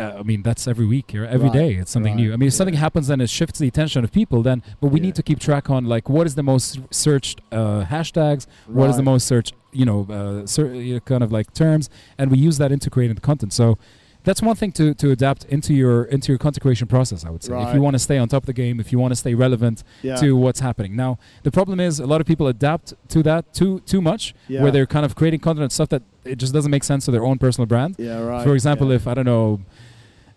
[0.00, 1.74] uh, I mean, that's every week or every Right, day.
[1.74, 2.32] It's something right, new.
[2.32, 4.98] I mean, if something happens and it shifts the attention of people, then but we
[4.98, 5.06] Yeah.
[5.06, 8.96] need to keep track on like what is the most searched uh, hashtags, what is
[8.96, 11.88] the most searched, you know, uh, ser- kind of like terms,
[12.18, 13.52] and we use that into creating the content.
[13.52, 13.78] So
[14.24, 17.24] that's one thing to, to adapt into your into your content creation process.
[17.24, 18.98] I would say if you want to stay on top of the game, if you
[18.98, 20.16] want to stay relevant Yeah.
[20.16, 20.94] to what's happening.
[20.96, 24.62] Now, the problem is a lot of people adapt to that too too much, Yeah.
[24.62, 27.10] where they're kind of creating content and stuff that it just doesn't make sense to
[27.10, 27.96] their own personal brand.
[27.98, 28.20] Yeah.
[28.20, 28.44] Right.
[28.44, 28.96] For example, yeah.
[28.96, 29.60] if I don't know,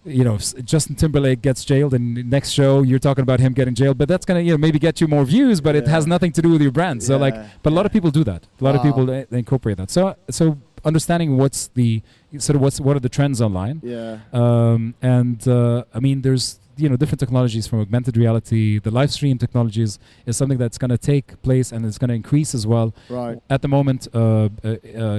[0.06, 3.98] you know, Justin Timberlake gets jailed, and next show you're talking about him getting jailed,
[3.98, 5.82] but that's gonna you know maybe get you more views, but yeah.
[5.82, 7.04] it has nothing to do with your brand.
[7.04, 8.48] So like, but a lot of people do that.
[8.60, 8.82] A lot wow.
[8.82, 9.90] of people incorporate that.
[9.92, 12.02] So so understanding what's the
[12.38, 13.82] sort of what's what are the trends online.
[13.84, 14.20] Yeah.
[14.32, 19.12] Um, and uh, I mean, there's you know different technologies from augmented reality the live
[19.12, 22.66] stream technologies is something that's going to take place and it's going to increase as
[22.66, 24.50] well right at the moment uh, uh, uh,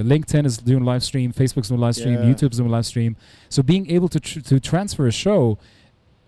[0.03, 2.25] linkedin is doing live stream facebook's doing live stream yeah.
[2.25, 3.15] youtube's doing live stream
[3.49, 5.57] so being able to tr- to transfer a show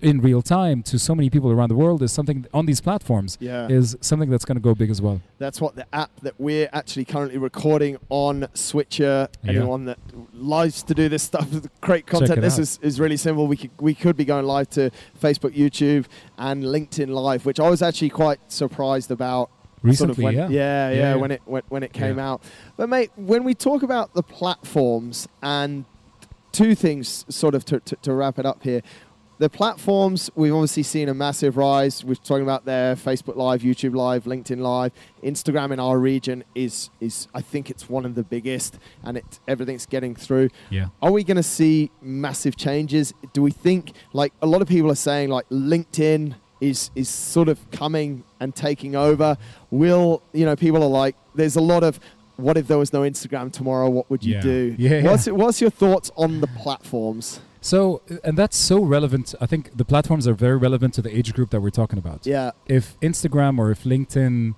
[0.01, 3.37] in real time to so many people around the world is something on these platforms
[3.39, 3.67] yeah.
[3.67, 5.21] is something that's going to go big as well.
[5.39, 9.27] That's what the app that we're actually currently recording on Switcher.
[9.43, 9.51] Yeah.
[9.51, 9.97] Anyone that
[10.33, 11.47] likes to do this stuff,
[11.81, 12.41] great content.
[12.41, 13.47] This is, is really simple.
[13.47, 16.05] We could we could be going live to Facebook, YouTube,
[16.37, 19.49] and LinkedIn Live, which I was actually quite surprised about.
[19.83, 20.47] Recently, sort of when, yeah.
[20.49, 20.89] yeah.
[20.89, 22.41] yeah, yeah, when it when, when it came out.
[22.77, 25.85] But mate, when we talk about the platforms and
[26.51, 28.81] two things, sort of to, to, to wrap it up here
[29.39, 32.03] the platforms we've obviously seen a massive rise.
[32.03, 34.91] We're talking about there Facebook Live, YouTube Live, LinkedIn Live,
[35.23, 39.39] Instagram in our region is is I think it's one of the biggest, and it
[39.47, 40.49] everything's getting through.
[40.69, 40.87] Yeah.
[41.01, 43.13] Are we going to see massive changes?
[43.33, 47.47] Do we think like a lot of people are saying like LinkedIn is is sort
[47.47, 49.37] of coming and taking over?
[49.69, 51.99] Will you know people are like there's a lot of
[52.37, 53.89] what if there was no Instagram tomorrow?
[53.89, 54.41] What would you yeah.
[54.41, 54.75] do?
[54.77, 57.39] Yeah, what's, what's your thoughts on the platforms?
[57.61, 59.33] So, and that's so relevant.
[59.41, 62.25] I think the platforms are very relevant to the age group that we're talking about.
[62.25, 62.51] Yeah.
[62.67, 64.55] If Instagram or if LinkedIn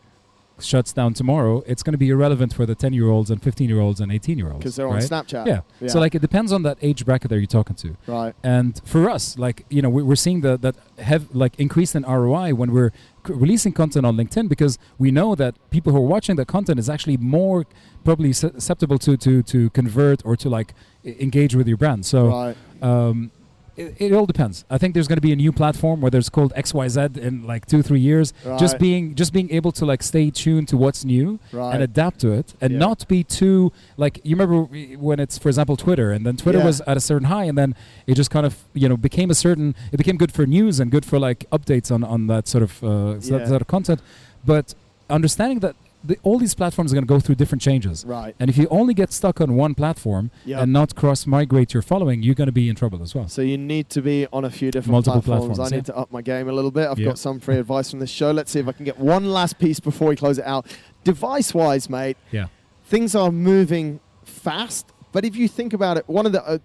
[0.64, 3.70] shuts down tomorrow, it's going to be irrelevant for the 10 year olds and 15
[3.70, 4.60] year olds and 18 year olds.
[4.60, 4.96] Because they're right?
[5.12, 5.46] on Snapchat.
[5.46, 5.62] Yeah.
[5.80, 5.88] yeah.
[5.88, 7.96] So, like, it depends on that age bracket that you're talking to.
[8.08, 8.36] Right.
[8.44, 12.54] And for us, like, you know, we're seeing the, that have like increase in ROI
[12.54, 12.92] when we're
[13.26, 16.80] c- releasing content on LinkedIn because we know that people who are watching that content
[16.80, 17.66] is actually more
[18.04, 20.74] probably susceptible to, to, to convert or to like
[21.04, 22.06] engage with your brand.
[22.06, 22.58] So, right.
[22.82, 23.32] um,
[23.80, 24.66] it, it, all depends.
[24.70, 27.66] I think there's going to be a new platform whether it's called XYZ in like
[27.66, 28.34] two three years.
[28.44, 28.60] Right.
[28.60, 31.74] Just being just being able to like stay tuned to what's new right.
[31.74, 32.80] and adapt to it, and yeah.
[32.80, 34.64] not be too like you remember
[34.98, 36.66] when it's for example Twitter, and then Twitter yeah.
[36.66, 37.74] was at a certain high, and then
[38.06, 40.92] it just kind of you know became a certain it became good for news and
[40.92, 43.38] good for like updates on on that sort of uh, yeah.
[43.38, 44.02] that sort of content,
[44.46, 44.76] but
[45.10, 48.06] understanding that the, all these platforms are going to go through different changes.
[48.06, 48.36] Right.
[48.40, 50.62] And if you only get stuck on one platform yep.
[50.62, 53.28] and not cross migrate your following, you're going to be in trouble as well.
[53.28, 55.58] So you need to be on a few different Multiple platforms.
[55.58, 55.78] platforms I yeah.
[55.80, 56.88] need to up my game a little bit.
[56.88, 57.08] I've yeah.
[57.08, 58.32] got some free advice from this show.
[58.32, 60.68] Let's see if I can get one last piece before we close it out.
[61.04, 62.48] Device wise, mate, yeah.
[62.86, 64.92] things are moving fast.
[65.12, 66.60] But if you think about it, one of the uh,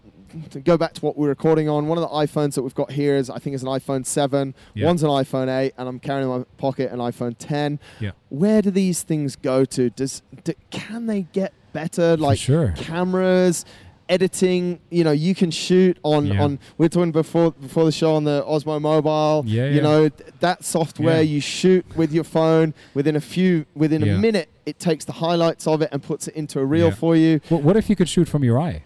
[0.50, 2.90] to go back to what we're recording on, one of the iPhones that we've got
[2.92, 4.54] here is I think is an iPhone 7.
[4.74, 4.86] Yeah.
[4.86, 7.78] One's an iPhone 8, and I'm carrying in my pocket an iPhone 10.
[8.00, 8.12] Yeah.
[8.28, 9.90] Where do these things go to?
[9.90, 12.16] Does do, can they get better?
[12.16, 12.72] Like sure.
[12.76, 13.64] cameras,
[14.08, 14.80] editing.
[14.90, 16.42] You know, you can shoot on Yeah.
[16.42, 16.58] on.
[16.78, 19.44] We are talking before before the show on the Osmo Mobile.
[19.46, 19.82] Yeah, You yeah.
[19.82, 20.08] know
[20.40, 21.22] that software.
[21.22, 24.48] You shoot with your phone within a few within a minute.
[24.66, 27.40] It takes the highlights of it and puts it into a reel for you.
[27.50, 28.84] Well, what if you could shoot from your eye?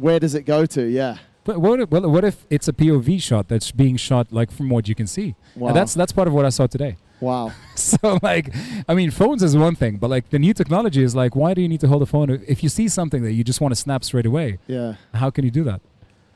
[0.00, 0.84] Where does it go to?
[0.84, 1.18] Yeah.
[1.44, 4.68] But what if, well, what if it's a POV shot that's being shot like from
[4.68, 5.36] what you can see?
[5.54, 5.68] Wow.
[5.68, 6.96] And that's that's part of what I saw today.
[7.20, 7.52] Wow.
[7.76, 8.54] so like,
[8.88, 11.62] I mean, phones is one thing, but like the new technology is like, why do
[11.62, 13.76] you need to hold a phone if you see something that you just want to
[13.76, 14.58] snap straight away?
[14.66, 14.96] Yeah.
[15.14, 15.80] How can you do that?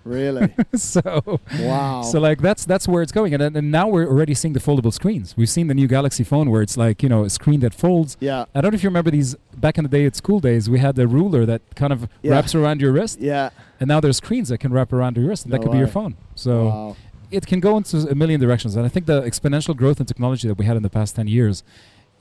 [0.05, 0.55] Really.
[0.75, 2.03] so wow.
[2.03, 4.93] So like that's that's where it's going, and, and now we're already seeing the foldable
[4.93, 5.37] screens.
[5.37, 8.17] We've seen the new Galaxy phone where it's like you know a screen that folds.
[8.21, 8.45] yeah.
[8.55, 10.71] I don't know if you remember these back in the day at school days.
[10.71, 12.33] We had a ruler that kind of Yeah.
[12.33, 13.51] wraps around your wrist, Yeah.
[13.79, 15.79] and now there's screens that can wrap around your wrist, and that No could be
[15.79, 16.17] your phone.
[16.35, 16.97] So wow.
[17.31, 18.77] it can go into a million directions.
[18.77, 21.27] And I think the exponential growth in technology that we had in the past ten
[21.29, 21.63] years.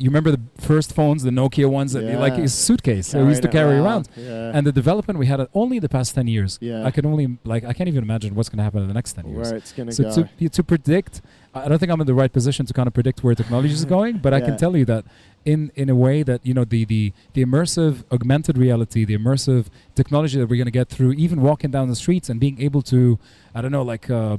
[0.02, 2.46] You remember the first phones, the Nokia ones, that like Yeah.
[2.46, 4.08] a suitcase that we used to carry it around.
[4.16, 4.56] Yeah.
[4.56, 6.58] And the development we had only in the past ten years.
[6.62, 6.86] Yeah.
[6.88, 9.12] I can only like I can't even imagine what's going to happen in the next
[9.18, 9.50] ten years.
[9.50, 10.30] where it's gonna So go.
[10.40, 11.14] to, to predict,
[11.54, 13.84] I don't think I'm in the right position to kind of predict where technology is
[13.98, 15.04] going, but I can tell you that
[15.46, 17.04] in in a way that you know the the
[17.36, 21.72] the immersive augmented reality, the immersive technology that we're going to get through even walking
[21.72, 23.20] down the streets and being able to,
[23.54, 24.38] I don't know, like uh,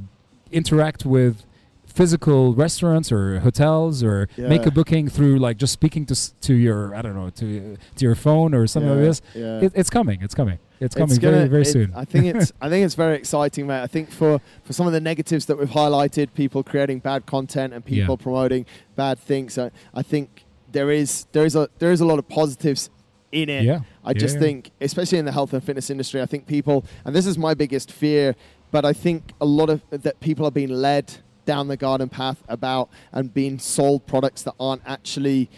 [0.52, 1.44] interact with
[1.92, 6.94] physical restaurants or hotels or make a booking through like just speaking to to your
[6.94, 9.22] I don't know to to your phone or something like this.
[9.34, 9.60] Yeah.
[9.60, 10.22] It, it's coming.
[10.22, 10.58] It's coming.
[10.80, 11.92] It's coming gonna- very very it- soon.
[11.94, 13.82] I think it's I think it's very exciting, mate.
[13.82, 17.72] I think for for some of the negatives that we've highlighted, people creating bad content
[17.74, 18.22] and people Yeah.
[18.22, 18.66] promoting
[18.96, 19.58] bad things.
[19.58, 22.88] I, I think there is there is a there is a lot of positives
[23.32, 23.64] in it.
[23.64, 23.80] Yeah.
[24.04, 24.40] I Yeah, just yeah.
[24.42, 27.54] think, especially in the health and fitness industry, I think people, and this is my
[27.54, 28.34] biggest fear,
[28.72, 31.06] but I think a lot of that people are being led
[31.44, 35.48] down the garden path about and being sold products that aren't actually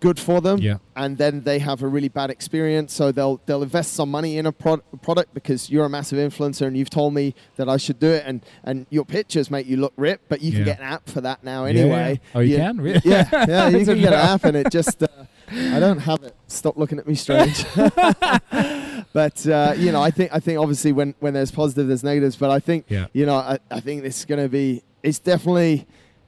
[0.00, 0.78] good for them, Yeah.
[0.96, 2.92] and then they have a really bad experience.
[2.92, 6.66] So they'll they'll invest some money in a pro- product because you're a massive influencer
[6.66, 9.76] and you've told me that I should do it, and and your pictures make you
[9.76, 10.64] look ripped, but you can Yeah.
[10.66, 12.20] get an app for that now anyway.
[12.20, 12.30] yeah.
[12.34, 12.80] Oh, you can?
[12.80, 13.00] Really?
[13.04, 15.02] Yeah, yeah, you can get an app, and it just.
[15.04, 15.06] Uh,
[15.54, 16.34] I don't have it.
[16.48, 17.64] Stop looking at me strange.
[19.12, 22.36] but uh, you know, I think I think obviously when when there's positive, there's negatives.
[22.36, 23.06] But I think Yeah.
[23.12, 24.82] you know, I, I think this is going to be.
[25.02, 25.86] It's definitely,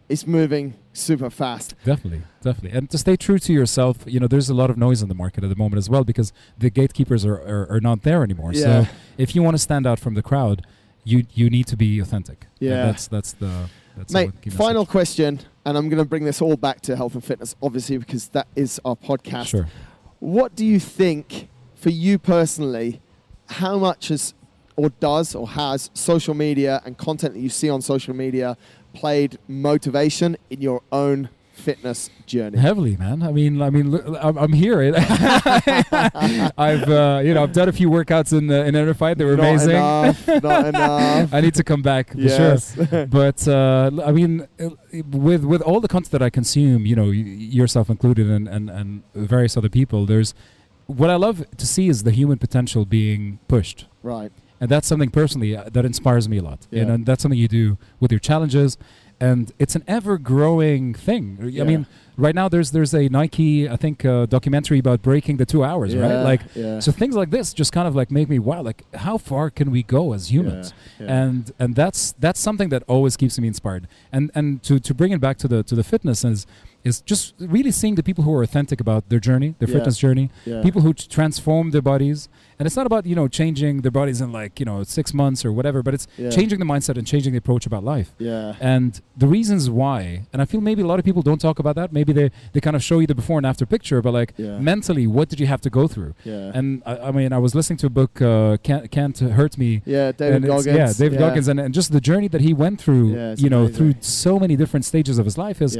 [0.08, 1.74] it's moving super fast.
[1.84, 3.98] Definitely, definitely, and to stay true to yourself.
[4.06, 6.04] You know, there's a lot of noise in the market at the moment as well
[6.04, 8.52] because the gatekeepers are are, are not there anymore.
[8.52, 8.60] Yeah.
[8.84, 10.66] So if you want to stand out from the crowd,
[11.04, 12.46] you you need to be authentic.
[12.60, 12.86] And Yeah.
[12.86, 14.90] that's that's the that's Mate, the final message.
[14.90, 18.28] question, and I'm going to bring this all back to health and fitness, obviously, because
[18.30, 19.46] that is our podcast.
[19.46, 19.68] Sure.
[20.18, 23.00] What do you think, for you personally,
[23.46, 24.34] how much has
[24.76, 28.56] or does or has social media and content that you see on social media
[28.92, 32.58] played motivation in your own fitness journey?
[32.58, 33.22] Heavily, man.
[33.22, 34.80] I mean, I mean, I'm, I'm here.
[36.58, 39.18] I've, uh, you know, I've done a few workouts in uh, Inner Fight.
[39.18, 39.70] They were not amazing.
[39.70, 41.34] Enough, not enough.
[41.34, 42.74] I need to come back for yes.
[42.74, 43.06] sure.
[43.10, 44.48] But uh, I mean,
[44.92, 49.02] with with all the content that I consume, you know, yourself included, and, and and
[49.14, 50.34] various other people, there's
[50.86, 54.32] what I love to see is the human potential being pushed, right.
[54.64, 56.66] And that's something personally uh, that inspires me a lot.
[56.70, 58.78] You know, and that's something you do with your challenges,
[59.20, 61.38] and it's an ever growing thing.
[61.60, 61.86] I mean,
[62.16, 65.94] right now there's there's a Nike, I think, uh, documentary about breaking the two hours,
[65.94, 66.22] right?
[66.22, 66.40] Like.
[66.54, 66.80] yeah.
[66.80, 69.70] So things like this just kind of like make me wow, like how far can
[69.70, 70.72] we go as humans?
[70.98, 71.22] Yeah, yeah.
[71.22, 75.12] and and that's that's something that always keeps me inspired and and to to bring
[75.12, 76.46] it back to the to the fitness is
[76.84, 79.76] is just really seeing the people who are authentic about their journey their Yeah.
[79.76, 80.62] fitness journey yeah.
[80.62, 82.28] people who transform their bodies
[82.58, 85.44] and it's not about you know changing their bodies in like you know six months
[85.46, 86.30] or whatever but it's Yeah.
[86.30, 88.54] changing the mindset and changing the approach about life Yeah.
[88.60, 91.74] and the reasons why and i feel maybe a lot of people don't talk about
[91.80, 94.30] that maybe they they kind of show you the before and after picture but like
[94.38, 96.52] mentally what did you have to go through Yeah.
[96.58, 99.70] and I, I mean i was listening to a book uh can't, can't hurt me
[99.86, 100.66] yeah, David Goggins.
[100.80, 103.06] Yeah, David Goggins, and, and just the journey that he went through,
[103.44, 103.74] you know, amazing.
[103.76, 105.72] through so many different stages of his life is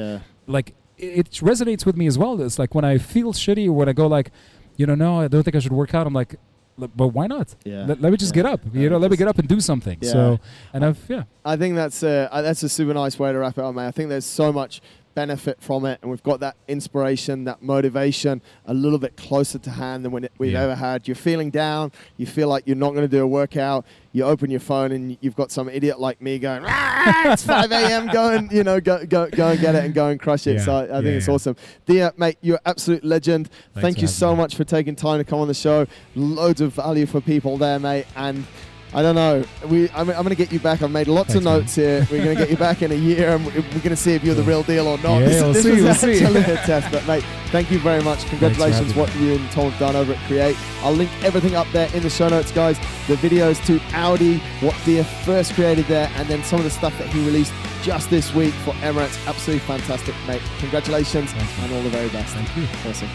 [0.47, 0.69] like
[1.05, 2.41] it, resonates with me as well.
[2.41, 4.31] It's like when I feel shitty or when I go like,
[4.77, 6.07] you know, no, I don't think I should work out.
[6.07, 6.35] I'm like,
[6.77, 7.55] but why not?
[7.65, 7.85] Yeah.
[7.87, 8.43] Let, let me just Yeah.
[8.43, 8.61] get up.
[8.73, 9.99] You know, let me get up and do something.
[10.01, 10.11] Yeah.
[10.13, 10.41] So,
[10.73, 13.57] and I've yeah, I think that's a uh, that's a super nice way to wrap
[13.59, 13.87] it up, mate.
[13.87, 14.81] I think there's so much
[15.15, 19.71] benefit from it, and we've got that inspiration, that motivation, a little bit closer to
[19.71, 20.63] hand than when it, we've Yeah.
[20.65, 21.07] ever had.
[21.07, 23.87] You're feeling down, you feel like you're not going to do a workout.
[24.15, 27.71] You open your phone and you've got some idiot like me going, "Ah, "It's 5
[27.73, 28.07] a.m.
[28.07, 30.55] Go and you know go go go and get it and go and crush it."
[30.59, 30.65] Yeah.
[30.65, 31.35] So I, I think it's yeah.
[31.35, 31.57] awesome.
[31.85, 33.49] Dia, mate, you're an absolute legend.
[33.49, 34.39] Thanks Thank you so me.
[34.39, 35.87] much for taking time to come on the show.
[36.15, 38.47] Loads of value for people there, mate, and.
[38.95, 39.45] I don't know.
[39.67, 40.81] We, I'm, I'm going to get you back.
[40.81, 41.59] I've made lots Thanks, of man.
[41.61, 42.07] notes here.
[42.11, 44.23] We're going to get you back in a year, and we're going to see if
[44.23, 45.19] you're the real deal or not.
[45.19, 46.25] Yeah, this we'll this see, was we'll see.
[46.25, 48.25] actually a test, but mate, thank you very much.
[48.27, 50.57] Congratulations, what you and Tom have done over at Create.
[50.83, 52.79] I'll link everything up there in the show notes, guys.
[53.09, 56.97] The videos to Audi, what Dia first created there, and then some of the stuff
[56.99, 59.19] that he released just this week for Emirates.
[59.27, 60.41] Absolutely fantastic, mate.
[60.59, 62.35] Congratulations, Thanks, and all the very best.
[62.35, 62.63] thank you.
[62.89, 63.09] Awesome.